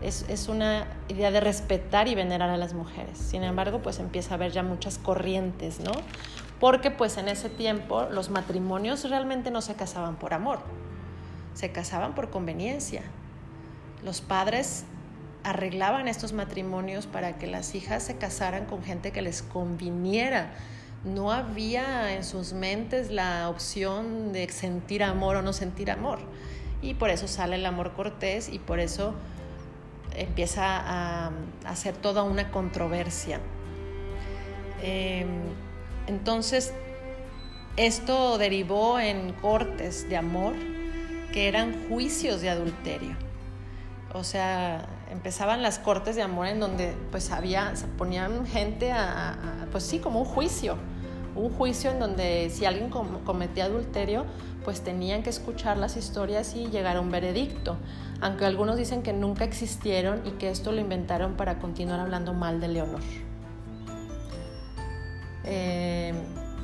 es, 0.00 0.48
una 0.48 0.86
idea 1.08 1.30
de 1.30 1.40
respetar 1.40 2.08
y 2.08 2.14
venerar 2.14 2.50
a 2.50 2.56
las 2.56 2.74
mujeres. 2.74 3.16
Sin 3.16 3.42
embargo, 3.42 3.80
pues 3.80 3.98
empieza 3.98 4.32
a 4.32 4.34
haber 4.34 4.52
ya 4.52 4.62
muchas 4.62 4.98
corrientes, 4.98 5.80
¿no? 5.80 5.92
Porque 6.60 6.90
pues 6.90 7.16
en 7.16 7.28
ese 7.28 7.48
tiempo 7.48 8.06
los 8.10 8.30
matrimonios 8.30 9.08
realmente 9.08 9.50
no 9.50 9.62
se 9.62 9.74
casaban 9.74 10.16
por 10.16 10.34
amor, 10.34 10.60
se 11.54 11.72
casaban 11.72 12.14
por 12.14 12.30
conveniencia. 12.30 13.02
Los 14.04 14.20
padres 14.20 14.84
arreglaban 15.44 16.08
estos 16.08 16.32
matrimonios 16.32 17.06
para 17.06 17.36
que 17.36 17.46
las 17.46 17.74
hijas 17.74 18.02
se 18.02 18.16
casaran 18.16 18.66
con 18.66 18.82
gente 18.82 19.12
que 19.12 19.22
les 19.22 19.42
conviniera. 19.42 20.52
No 21.04 21.32
había 21.32 22.14
en 22.14 22.24
sus 22.24 22.52
mentes 22.52 23.10
la 23.10 23.48
opción 23.48 24.32
de 24.32 24.48
sentir 24.48 25.02
amor 25.02 25.36
o 25.36 25.42
no 25.42 25.52
sentir 25.52 25.90
amor. 25.90 26.18
Y 26.80 26.94
por 26.94 27.10
eso 27.10 27.28
sale 27.28 27.56
el 27.56 27.66
amor 27.66 27.92
cortés 27.92 28.48
y 28.48 28.58
por 28.58 28.80
eso 28.80 29.14
empieza 30.16 30.64
a, 30.64 31.30
hacer 31.66 31.94
toda 31.96 32.22
una 32.22 32.50
controversia. 32.50 33.40
Em, 34.82 35.28
entonces, 36.06 36.72
esto 37.76 38.38
derivó 38.38 39.00
en 39.00 39.32
cortes 39.32 40.08
de 40.08 40.16
amor 40.16 40.54
que 41.32 41.48
eran 41.48 41.88
juicios 41.88 42.40
de 42.40 42.50
adulterio. 42.50 43.16
O 44.12 44.22
sea, 44.22 44.86
empezaban 45.10 45.62
las 45.62 45.80
cortes 45.80 46.14
de 46.14 46.22
amor 46.22 46.46
en 46.46 46.60
donde 46.60 46.94
pues 47.10 47.32
había, 47.32 47.74
se 47.74 47.86
ponían 47.86 48.46
gente 48.46 48.92
a, 48.92 49.66
pues 49.72 49.84
sí, 49.84 49.98
como 49.98 50.20
un 50.20 50.24
juicio, 50.24 50.76
un 51.36 51.50
juicio 51.50 51.90
en 51.90 51.98
donde 51.98 52.50
si 52.50 52.64
alguien 52.64 52.90
cometía 52.90 53.66
adulterio, 53.66 54.24
pues 54.64 54.80
tenían 54.80 55.22
que 55.22 55.30
escuchar 55.30 55.76
las 55.76 55.96
historias 55.96 56.54
y 56.56 56.66
llegar 56.68 56.96
a 56.96 57.00
un 57.00 57.10
veredicto, 57.10 57.76
aunque 58.20 58.46
algunos 58.46 58.76
dicen 58.76 59.02
que 59.02 59.12
nunca 59.12 59.44
existieron 59.44 60.22
y 60.26 60.32
que 60.32 60.50
esto 60.50 60.72
lo 60.72 60.80
inventaron 60.80 61.34
para 61.34 61.58
continuar 61.58 62.00
hablando 62.00 62.32
mal 62.32 62.60
de 62.60 62.68
Leonor. 62.68 63.02
Eh, 65.44 66.14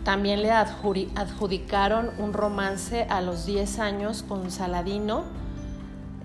también 0.05 0.41
le 0.41 0.51
adjudicaron 0.51 2.11
un 2.19 2.33
romance 2.33 3.07
a 3.11 3.21
los 3.21 3.45
10 3.45 3.79
años 3.81 4.23
con 4.23 4.51
Saladino, 4.51 5.25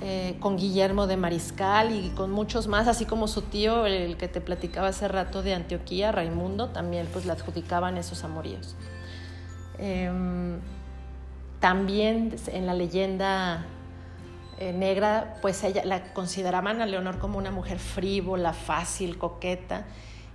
eh, 0.01 0.35
con 0.41 0.57
Guillermo 0.57 1.07
de 1.07 1.15
Mariscal 1.15 1.95
y 1.95 2.09
con 2.09 2.29
muchos 2.29 2.67
más, 2.67 2.87
así 2.87 3.05
como 3.05 3.27
su 3.27 3.43
tío, 3.43 3.85
el 3.85 4.17
que 4.17 4.27
te 4.27 4.41
platicaba 4.41 4.89
hace 4.89 5.07
rato 5.07 5.41
de 5.41 5.53
Antioquía, 5.53 6.11
Raimundo, 6.11 6.69
también 6.69 7.07
pues 7.13 7.25
le 7.25 7.31
adjudicaban 7.31 7.97
esos 7.97 8.23
amoríos. 8.25 8.75
Em, 9.77 10.59
también 11.59 12.35
en 12.47 12.65
la 12.65 12.73
leyenda 12.73 13.65
eh, 14.59 14.73
negra, 14.73 15.37
pues 15.41 15.63
la 15.85 16.13
consideraban 16.13 16.81
a 16.81 16.85
Leonor 16.85 17.17
como 17.17 17.37
una 17.37 17.51
mujer 17.51 17.79
frívola, 17.79 18.53
fácil, 18.53 19.17
coqueta, 19.17 19.85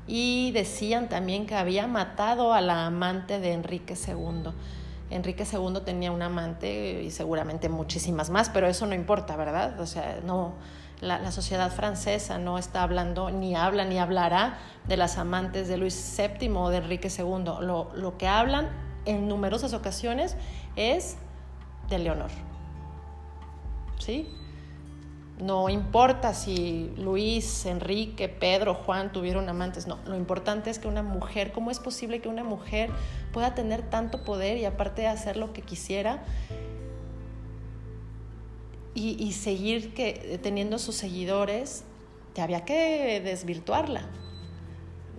y 0.06 0.52
decían 0.52 1.08
también 1.08 1.46
que 1.46 1.54
había 1.54 1.86
matado 1.86 2.52
a 2.52 2.60
la 2.60 2.86
amante 2.86 3.40
de 3.40 3.52
Enrique 3.52 3.94
II. 3.94 4.52
Enrique 5.10 5.44
II 5.44 5.80
tenía 5.84 6.12
un 6.12 6.22
amante 6.22 7.02
y 7.02 7.10
seguramente 7.10 7.68
muchísimas 7.68 8.30
más, 8.30 8.48
pero 8.48 8.66
eso 8.68 8.86
no 8.86 8.94
importa, 8.94 9.36
¿verdad? 9.36 9.78
O 9.80 9.86
sea, 9.86 10.20
no, 10.24 10.54
la, 11.00 11.32
sociedad 11.32 11.70
francesa 11.72 12.38
no 12.38 12.58
está 12.58 12.82
hablando, 12.82 13.30
ni 13.30 13.54
habla, 13.54 13.84
ni 13.84 13.98
hablará 13.98 14.58
de 14.86 14.96
las 14.96 15.18
amantes 15.18 15.68
de 15.68 15.76
Luis 15.76 16.16
VII 16.16 16.50
o 16.56 16.68
de 16.68 16.78
Enrique 16.78 17.08
II. 17.08 17.44
Lo, 17.60 17.90
lo 17.94 18.18
que 18.18 18.28
hablan 18.28 18.68
en 19.04 19.28
numerosas 19.28 19.72
ocasiones 19.72 20.36
es 20.76 21.16
de 21.88 21.98
Leonor. 21.98 22.30
¿Sí? 23.98 24.34
No 25.40 25.70
importa 25.70 26.34
si 26.34 26.92
Luis, 26.98 27.64
Enrique, 27.64 28.28
Pedro, 28.28 28.74
Juan 28.74 29.10
tuvieron 29.10 29.48
amantes, 29.48 29.86
no. 29.86 29.98
Lo 30.04 30.16
importante 30.16 30.68
es 30.68 30.78
que 30.78 30.86
una 30.86 31.02
mujer, 31.02 31.52
¿cómo 31.52 31.70
es 31.70 31.78
posible 31.78 32.20
que 32.20 32.28
una 32.28 32.44
mujer 32.44 32.90
pueda 33.32 33.54
tener 33.54 33.82
tanto 33.82 34.22
poder 34.22 34.58
y 34.58 34.66
aparte 34.66 35.02
de 35.02 35.08
hacer 35.08 35.38
lo 35.38 35.52
que 35.54 35.62
quisiera 35.62 36.22
y, 38.92 39.32
seguir 39.32 39.94
que, 39.94 40.38
teniendo 40.42 40.78
sus 40.78 40.96
seguidores? 40.96 41.84
Te 42.34 42.42
había 42.42 42.66
que 42.66 43.22
desvirtuarla. 43.24 44.02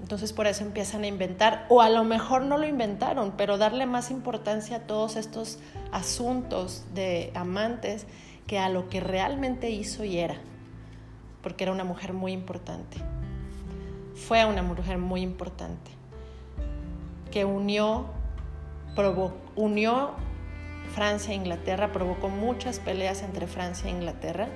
Entonces 0.01 0.33
por 0.33 0.45
eso 0.45 0.63
empiezan 0.63 1.03
a 1.03 1.07
inventar, 1.07 1.65
o 1.69 1.81
a 1.81 1.89
lo 1.89 2.03
mejor 2.03 2.43
no 2.43 2.57
lo 2.57 2.67
inventaron, 2.67 3.33
pero 3.37 3.57
darle 3.57 3.87
más 3.87 4.11
importancia 4.11 4.77
a 4.77 4.79
todos 4.81 5.15
estos 5.15 5.57
asuntos 5.91 6.83
de 6.93 7.31
amantes 7.33 8.05
que 8.47 8.59
a 8.59 8.69
lo 8.69 8.89
que 8.89 8.99
realmente 8.99 9.69
hizo 9.69 10.03
y 10.03 10.17
era, 10.17 10.35
porque 11.41 11.63
era 11.63 11.73
una 11.73 11.83
mujer 11.83 12.13
muy 12.13 12.31
importante. 12.31 12.97
Fue 14.15 14.45
una 14.45 14.61
mujer 14.61 14.97
muy 14.97 15.21
importante, 15.21 15.91
que 17.31 17.45
unió, 17.45 18.05
unió 19.55 20.11
Francia 20.93 21.33
e 21.33 21.37
Inglaterra, 21.37 21.91
provocó 21.91 22.29
muchas 22.29 22.79
peleas 22.79 23.23
entre 23.23 23.47
Francia 23.47 23.89
e 23.89 23.93
Inglaterra, 23.93 24.47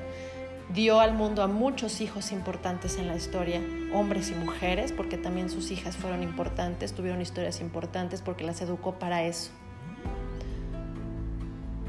dio 0.73 0.99
al 0.99 1.13
mundo 1.13 1.43
a 1.43 1.47
muchos 1.47 2.01
hijos 2.01 2.31
importantes 2.31 2.97
en 2.97 3.07
la 3.07 3.15
historia, 3.15 3.61
hombres 3.93 4.31
y 4.31 4.35
mujeres, 4.35 4.91
porque 4.91 5.17
también 5.17 5.49
sus 5.49 5.71
hijas 5.71 5.95
fueron 5.95 6.23
importantes, 6.23 6.93
tuvieron 6.93 7.21
historias 7.21 7.61
importantes 7.61 8.21
porque 8.21 8.43
las 8.43 8.61
educó 8.61 8.95
para 8.99 9.23
eso. 9.23 9.51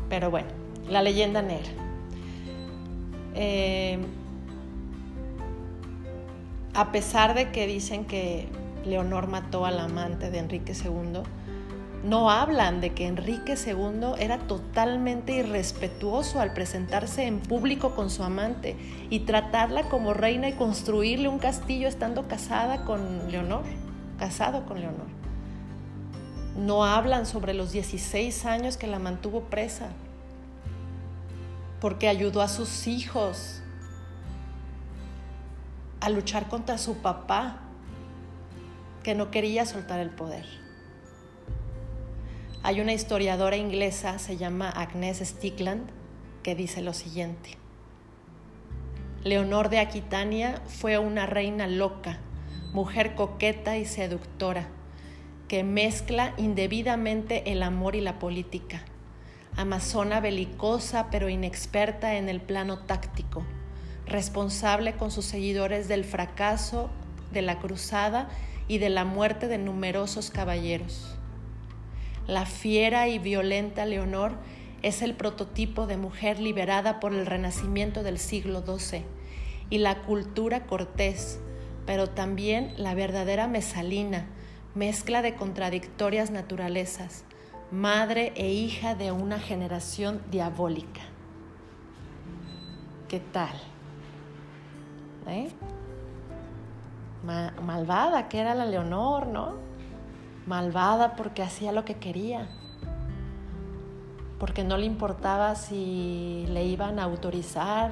Pero 0.08 0.30
bueno, 0.30 0.48
la 0.88 1.02
leyenda 1.02 1.42
negra. 1.42 1.85
Eh, 3.36 3.98
a 6.74 6.90
pesar 6.90 7.34
de 7.34 7.52
que 7.52 7.66
dicen 7.66 8.04
que 8.04 8.48
Leonor 8.84 9.28
mató 9.28 9.66
al 9.66 9.78
amante 9.78 10.30
de 10.30 10.38
Enrique 10.38 10.72
II, 10.72 11.22
no 12.04 12.30
hablan 12.30 12.80
de 12.80 12.90
que 12.90 13.06
Enrique 13.06 13.54
II 13.54 14.14
era 14.18 14.38
totalmente 14.38 15.32
irrespetuoso 15.32 16.40
al 16.40 16.52
presentarse 16.52 17.26
en 17.26 17.40
público 17.40 17.94
con 17.94 18.10
su 18.10 18.22
amante 18.22 18.76
y 19.10 19.20
tratarla 19.20 19.84
como 19.84 20.14
reina 20.14 20.48
y 20.48 20.52
construirle 20.52 21.28
un 21.28 21.38
castillo 21.38 21.88
estando 21.88 22.28
casada 22.28 22.84
con 22.84 23.30
Leonor, 23.30 23.64
casado 24.18 24.66
con 24.66 24.80
Leonor. 24.80 25.06
No 26.56 26.84
hablan 26.84 27.26
sobre 27.26 27.54
los 27.54 27.72
16 27.72 28.46
años 28.46 28.76
que 28.76 28.86
la 28.86 28.98
mantuvo 28.98 29.40
presa, 29.42 29.88
porque 31.80 32.08
ayudó 32.08 32.42
a 32.42 32.48
sus 32.48 32.86
hijos 32.86 33.62
a 36.00 36.08
luchar 36.08 36.48
contra 36.48 36.78
su 36.78 36.98
papá, 36.98 37.60
que 39.02 39.14
no 39.14 39.30
quería 39.30 39.66
soltar 39.66 40.00
el 40.00 40.10
poder. 40.10 40.44
Hay 42.62 42.80
una 42.80 42.92
historiadora 42.92 43.56
inglesa, 43.56 44.18
se 44.18 44.36
llama 44.36 44.70
Agnes 44.70 45.18
Stickland, 45.18 45.90
que 46.42 46.54
dice 46.54 46.82
lo 46.82 46.92
siguiente. 46.92 47.50
Leonor 49.22 49.68
de 49.68 49.78
Aquitania 49.78 50.62
fue 50.66 50.98
una 50.98 51.26
reina 51.26 51.66
loca, 51.66 52.18
mujer 52.72 53.14
coqueta 53.14 53.76
y 53.76 53.84
seductora, 53.84 54.68
que 55.48 55.62
mezcla 55.62 56.34
indebidamente 56.36 57.52
el 57.52 57.62
amor 57.62 57.94
y 57.96 58.00
la 58.00 58.18
política 58.18 58.84
amazona 59.56 60.20
belicosa 60.20 61.08
pero 61.10 61.28
inexperta 61.28 62.16
en 62.16 62.28
el 62.28 62.40
plano 62.40 62.80
táctico, 62.80 63.44
responsable 64.06 64.94
con 64.94 65.10
sus 65.10 65.24
seguidores 65.24 65.88
del 65.88 66.04
fracaso 66.04 66.90
de 67.32 67.42
la 67.42 67.58
cruzada 67.58 68.28
y 68.68 68.78
de 68.78 68.90
la 68.90 69.04
muerte 69.04 69.48
de 69.48 69.58
numerosos 69.58 70.30
caballeros. 70.30 71.16
La 72.26 72.44
fiera 72.44 73.08
y 73.08 73.18
violenta 73.18 73.86
Leonor 73.86 74.32
es 74.82 75.02
el 75.02 75.14
prototipo 75.14 75.86
de 75.86 75.96
mujer 75.96 76.38
liberada 76.38 77.00
por 77.00 77.14
el 77.14 77.24
renacimiento 77.24 78.02
del 78.02 78.18
siglo 78.18 78.62
XII 78.64 79.04
y 79.70 79.78
la 79.78 80.02
cultura 80.02 80.66
cortés, 80.66 81.38
pero 81.86 82.08
también 82.08 82.74
la 82.76 82.94
verdadera 82.94 83.48
mesalina, 83.48 84.26
mezcla 84.74 85.22
de 85.22 85.34
contradictorias 85.34 86.30
naturalezas, 86.30 87.24
madre 87.70 88.32
e 88.36 88.52
hija 88.52 88.94
de 88.94 89.10
una 89.10 89.40
generación 89.40 90.22
diabólica. 90.30 91.02
¿Qué 93.08 93.20
tal? 93.20 93.56
¿Eh? 95.26 95.50
malvada 97.24 98.28
que 98.28 98.38
era 98.38 98.54
la 98.54 98.66
Leonor, 98.66 99.26
¿no? 99.26 99.54
Malvada 100.46 101.16
porque 101.16 101.42
hacía 101.42 101.72
lo 101.72 101.84
que 101.84 101.96
quería, 101.96 102.46
porque 104.38 104.62
no 104.62 104.76
le 104.76 104.86
importaba 104.86 105.56
si 105.56 106.46
le 106.48 106.64
iban 106.66 107.00
a 107.00 107.02
autorizar 107.02 107.90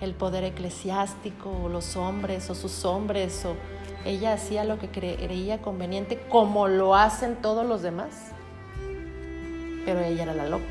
el 0.00 0.14
poder 0.14 0.42
eclesiástico 0.42 1.50
o 1.50 1.68
los 1.68 1.94
hombres 1.94 2.50
o 2.50 2.56
sus 2.56 2.84
hombres 2.84 3.44
o 3.44 3.54
ella 4.04 4.32
hacía 4.32 4.64
lo 4.64 4.80
que 4.80 4.88
creía 4.88 5.62
conveniente 5.62 6.18
como 6.28 6.66
lo 6.66 6.96
hacen 6.96 7.36
todos 7.36 7.64
los 7.64 7.82
demás 7.82 8.33
pero 9.84 10.00
ella 10.00 10.24
era 10.24 10.34
la 10.34 10.46
loca 10.46 10.64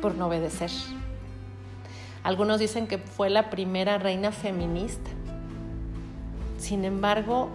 por 0.00 0.14
no 0.14 0.26
obedecer. 0.26 0.70
Algunos 2.22 2.58
dicen 2.58 2.86
que 2.86 2.98
fue 2.98 3.30
la 3.30 3.48
primera 3.48 3.96
reina 3.98 4.32
feminista 4.32 5.10
Sin 6.58 6.84
embargo, 6.84 7.48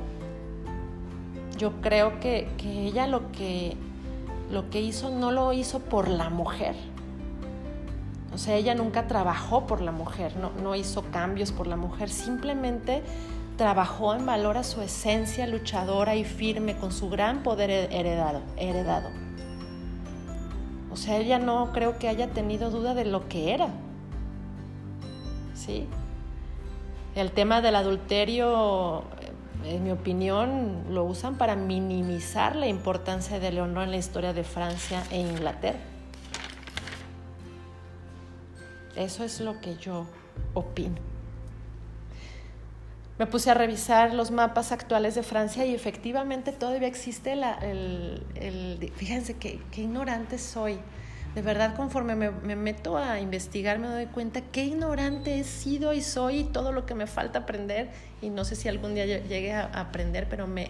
yo 1.58 1.82
creo 1.82 2.19
que, 2.19 2.49
que 2.58 2.88
ella 2.88 3.06
lo 3.08 3.32
que, 3.32 3.75
lo 4.51 4.69
que 4.69 4.82
hizo 4.82 5.10
no 5.10 5.32
lo 5.32 5.53
hizo 5.53 5.79
por 5.79 6.08
la 6.08 6.29
mujer. 6.29 6.75
O 8.34 8.38
sea, 8.38 8.56
ella 8.56 8.73
nunca 8.73 9.08
trabajó 9.08 9.67
por 9.67 9.82
la 9.82 9.91
mujer, 9.91 10.36
no, 10.38 10.49
no 10.62 10.75
hizo 10.75 11.03
cambios 11.12 11.51
por 11.51 11.67
la 11.67 11.75
mujer, 11.75 12.10
simplemente 12.10 13.03
trabajó 13.58 14.15
en 14.15 14.25
valor 14.25 14.58
a 14.58 14.63
su 14.63 14.82
esencia 14.82 15.45
luchadora 15.45 16.15
y 16.15 16.23
firme 16.23 16.75
con 16.75 16.91
su 16.91 17.10
gran 17.10 17.43
poder 17.43 17.69
heredado. 17.69 18.41
heredado. 18.58 19.23
O 20.93 20.95
sea, 20.95 21.17
ella 21.17 21.39
no 21.39 21.71
creo 21.73 21.97
que 21.97 22.08
haya 22.08 22.27
tenido 22.27 22.69
duda 22.69 22.93
de 22.93 23.03
lo 23.03 23.27
que 23.27 23.51
era. 23.51 23.69
¿Sí? 25.56 25.88
El 27.15 27.32
tema 27.32 27.62
del 27.62 27.75
adulterio, 27.75 29.03
en 29.65 29.84
mi 29.84 29.89
opinión, 29.89 30.84
lo 30.91 31.03
usan 31.03 31.36
para 31.36 31.56
minimizar 31.56 32.56
la 32.56 32.67
importancia 32.67 33.39
de 33.39 33.51
Leonor 33.51 33.86
en 33.86 33.91
la 33.91 33.97
historia 33.97 34.34
de 34.34 34.43
Francia 34.43 35.03
e 35.10 35.19
Inglaterra. 35.19 35.79
Eso 38.95 39.23
es 39.23 39.41
lo 39.41 39.60
que 39.62 39.75
yo 39.77 40.06
opino. 40.53 41.12
Me 43.24 43.28
puse 43.28 43.50
a 43.52 43.54
revisar 43.54 44.14
los 44.14 44.32
mapas 44.32 44.74
actuales 44.74 45.16
de 45.16 45.24
Francia 45.24 45.66
y 45.66 45.74
efectivamente 45.74 46.52
todavía 46.52 46.90
existe 46.90 47.32
el, 47.32 48.92
Fíjense 48.98 49.38
qué, 49.38 49.62
ignorante 49.78 50.38
soy. 50.38 50.78
De 51.34 51.42
verdad, 51.42 51.74
conforme 51.74 52.16
me, 52.18 52.56
meto 52.58 52.98
a 52.98 53.22
investigar, 53.22 53.80
me 53.80 53.88
doy 53.88 54.08
cuenta 54.08 54.42
qué 54.42 54.66
ignorante 54.66 55.40
he 55.40 55.46
sido 55.46 55.94
y 55.94 56.02
soy 56.02 56.40
y 56.40 56.44
todo 56.44 56.74
lo 56.74 56.86
que 56.86 56.96
me 56.96 57.08
falta 57.08 57.40
aprender. 57.40 57.92
Y 58.22 58.30
no 58.30 58.44
sé 58.44 58.58
si 58.58 58.68
algún 58.68 58.94
día 58.94 59.06
llegue 59.06 59.54
a 59.54 59.68
aprender, 59.68 60.28
pero 60.30 60.46
me, 60.46 60.70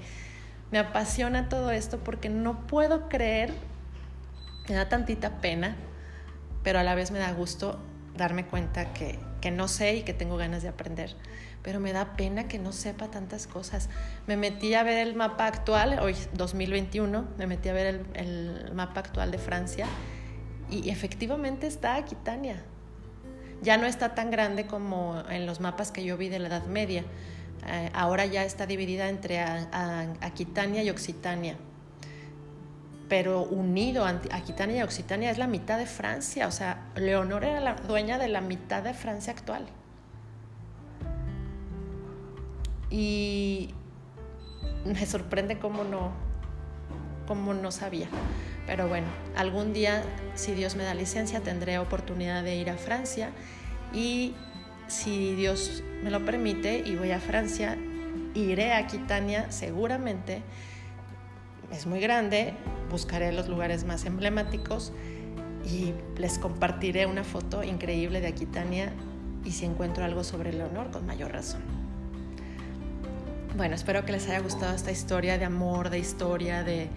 me 0.70 0.78
apasiona 0.78 1.50
todo 1.50 1.72
esto 1.72 2.02
porque 2.04 2.30
no 2.30 2.68
puedo 2.68 3.10
creer, 3.10 3.52
me 4.70 4.76
da 4.76 4.90
tantita 4.90 5.42
pena, 5.42 5.76
pero 6.62 6.78
a 6.78 6.84
la 6.84 6.94
vez 6.94 7.10
me 7.10 7.18
da 7.18 7.32
gusto 7.32 7.80
darme 8.16 8.46
cuenta 8.46 8.94
que, 8.94 9.18
que 9.42 9.50
no 9.50 9.68
sé 9.68 9.96
y 9.96 10.04
que 10.04 10.14
tengo 10.14 10.38
ganas 10.38 10.62
de 10.62 10.70
aprender 10.70 11.16
pero 11.64 11.80
me 11.80 11.94
da 11.94 12.16
pena 12.16 12.48
que 12.48 12.60
no 12.60 12.74
sepa 12.74 13.08
tantas 13.08 13.48
cosas. 13.48 13.90
Me 14.28 14.38
metí 14.38 14.74
a 14.74 14.84
ver 14.84 15.08
el 15.08 15.16
mapa 15.16 15.48
actual, 15.48 16.00
hoy 16.02 16.16
2021, 16.34 17.26
me 17.38 17.48
metí 17.48 17.70
a 17.70 17.74
ver 17.74 18.06
el, 18.14 18.72
mapa 18.74 19.00
actual 19.00 19.32
de 19.32 19.38
Francia 19.38 19.88
y 20.70 20.90
efectivamente 20.90 21.66
está 21.66 21.96
Aquitania. 21.96 22.62
Ya 23.62 23.78
no 23.78 23.86
está 23.86 24.14
tan 24.14 24.30
grande 24.30 24.68
como 24.68 25.24
en 25.30 25.46
los 25.46 25.62
mapas 25.62 25.92
que 25.92 26.04
yo 26.04 26.18
vi 26.18 26.28
de 26.28 26.40
la 26.40 26.50
Edad 26.50 26.66
Media. 26.66 27.06
Eh, 27.66 27.90
ahora 27.94 28.26
ya 28.26 28.44
está 28.44 28.66
dividida 28.66 29.08
entre 29.08 29.40
Aquitania 29.40 30.84
y 30.84 30.90
Occitania. 30.90 31.56
Pero 33.08 33.44
unido, 33.44 34.06
Aquitania 34.06 34.78
y 34.78 34.84
Occitania 34.84 35.32
es 35.32 35.38
la 35.38 35.48
mitad 35.48 35.78
de 35.78 35.86
Francia. 35.86 36.48
O 36.48 36.52
sea, 36.52 36.90
Leonor 36.96 37.46
era 37.46 37.62
la 37.62 37.76
dueña 37.76 38.18
de 38.18 38.28
la 38.28 38.42
mitad 38.42 38.84
de 38.84 38.94
Francia 38.94 39.32
actual. 39.32 39.66
Y 42.94 43.74
me 44.86 45.04
sorprende 45.08 45.58
cómo 45.58 45.84
no, 45.84 46.12
cómo 47.28 47.56
no 47.56 47.72
sabía. 47.72 48.08
Pero 48.68 48.88
bueno, 48.88 49.08
algún 49.36 49.74
día, 49.74 50.04
si 50.36 50.54
Dios 50.54 50.76
me 50.76 50.84
da 50.84 50.94
licencia, 50.94 51.42
tendré 51.42 51.80
oportunidad 51.80 52.44
de 52.44 52.56
ir 52.56 52.70
a 52.70 52.78
Francia 52.78 53.32
y 53.94 54.36
si 54.88 55.34
Dios 55.34 55.84
me 56.04 56.12
lo 56.12 56.24
permite 56.24 56.84
y 56.86 56.96
voy 56.96 57.12
a 57.12 57.20
Francia, 57.20 57.78
iré 58.36 58.74
a 58.74 58.78
Aquitania 58.78 59.52
seguramente. 59.52 60.44
Es 61.72 61.88
muy 61.88 62.00
grande, 62.00 62.54
buscaré 62.92 63.32
los 63.32 63.50
lugares 63.50 63.86
más 63.86 64.06
emblemáticos 64.06 64.94
y 65.66 65.94
les 66.18 66.38
compartiré 66.38 67.08
una 67.08 67.24
foto 67.24 67.64
increíble 67.64 68.22
de 68.22 68.28
Aquitania 68.28 68.94
y 69.44 69.52
si 69.52 69.66
encuentro 69.66 70.06
algo 70.06 70.24
sobre 70.24 70.54
Leonor, 70.54 70.92
con 70.92 71.06
mayor 71.06 71.32
razón. 71.32 71.83
Bueno, 73.56 73.76
espero 73.76 74.04
que 74.04 74.12
les 74.12 74.28
haya 74.30 74.40
gustado 74.40 74.76
esta 74.76 74.90
historia 74.90 75.38
de 75.38 75.46
amor, 75.46 75.92
de 75.92 76.00
historia, 76.00 76.64
de, 76.64 76.90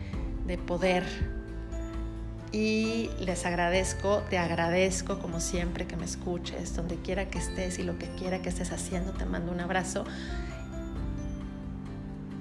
poder. 0.66 1.04
Y 2.50 3.10
les 3.20 3.44
agradezco, 3.44 4.22
te 4.30 4.38
agradezco 4.38 5.18
como 5.18 5.40
siempre 5.40 5.86
que 5.86 5.96
me 5.96 6.06
escuches, 6.06 6.74
donde 6.74 6.96
quiera 6.96 7.28
que 7.28 7.38
estés 7.38 7.78
y 7.78 7.82
lo 7.82 7.98
que 7.98 8.08
quiera 8.08 8.40
que 8.40 8.48
estés 8.48 8.72
haciendo, 8.72 9.12
te 9.12 9.26
mando 9.26 9.52
un 9.52 9.60
abrazo. 9.60 10.06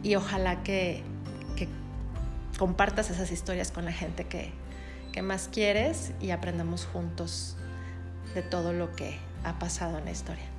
Y 0.02 0.16
ojalá 0.16 0.64
que, 0.64 1.04
compartas 2.58 3.10
esas 3.10 3.34
historias 3.34 3.70
con 3.70 3.84
la 3.84 3.92
gente 3.92 4.24
que, 4.28 4.54
que 5.12 5.22
más 5.22 5.50
quieres 5.52 6.14
y 6.22 6.30
aprendamos 6.30 6.86
juntos 6.86 7.58
de 8.34 8.44
todo 8.44 8.72
lo 8.72 8.96
que 8.96 9.20
ha 9.44 9.60
pasado 9.60 9.98
en 9.98 10.06
la 10.06 10.12
historia. 10.12 10.55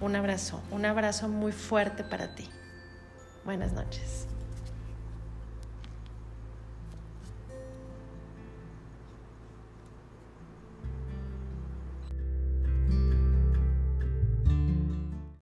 Un 0.00 0.14
abrazo, 0.14 0.62
un 0.70 0.84
abrazo 0.84 1.28
muy 1.28 1.52
fuerte 1.52 2.04
para 2.04 2.34
ti. 2.34 2.50
Buenas 3.44 3.72
noches. 3.72 4.26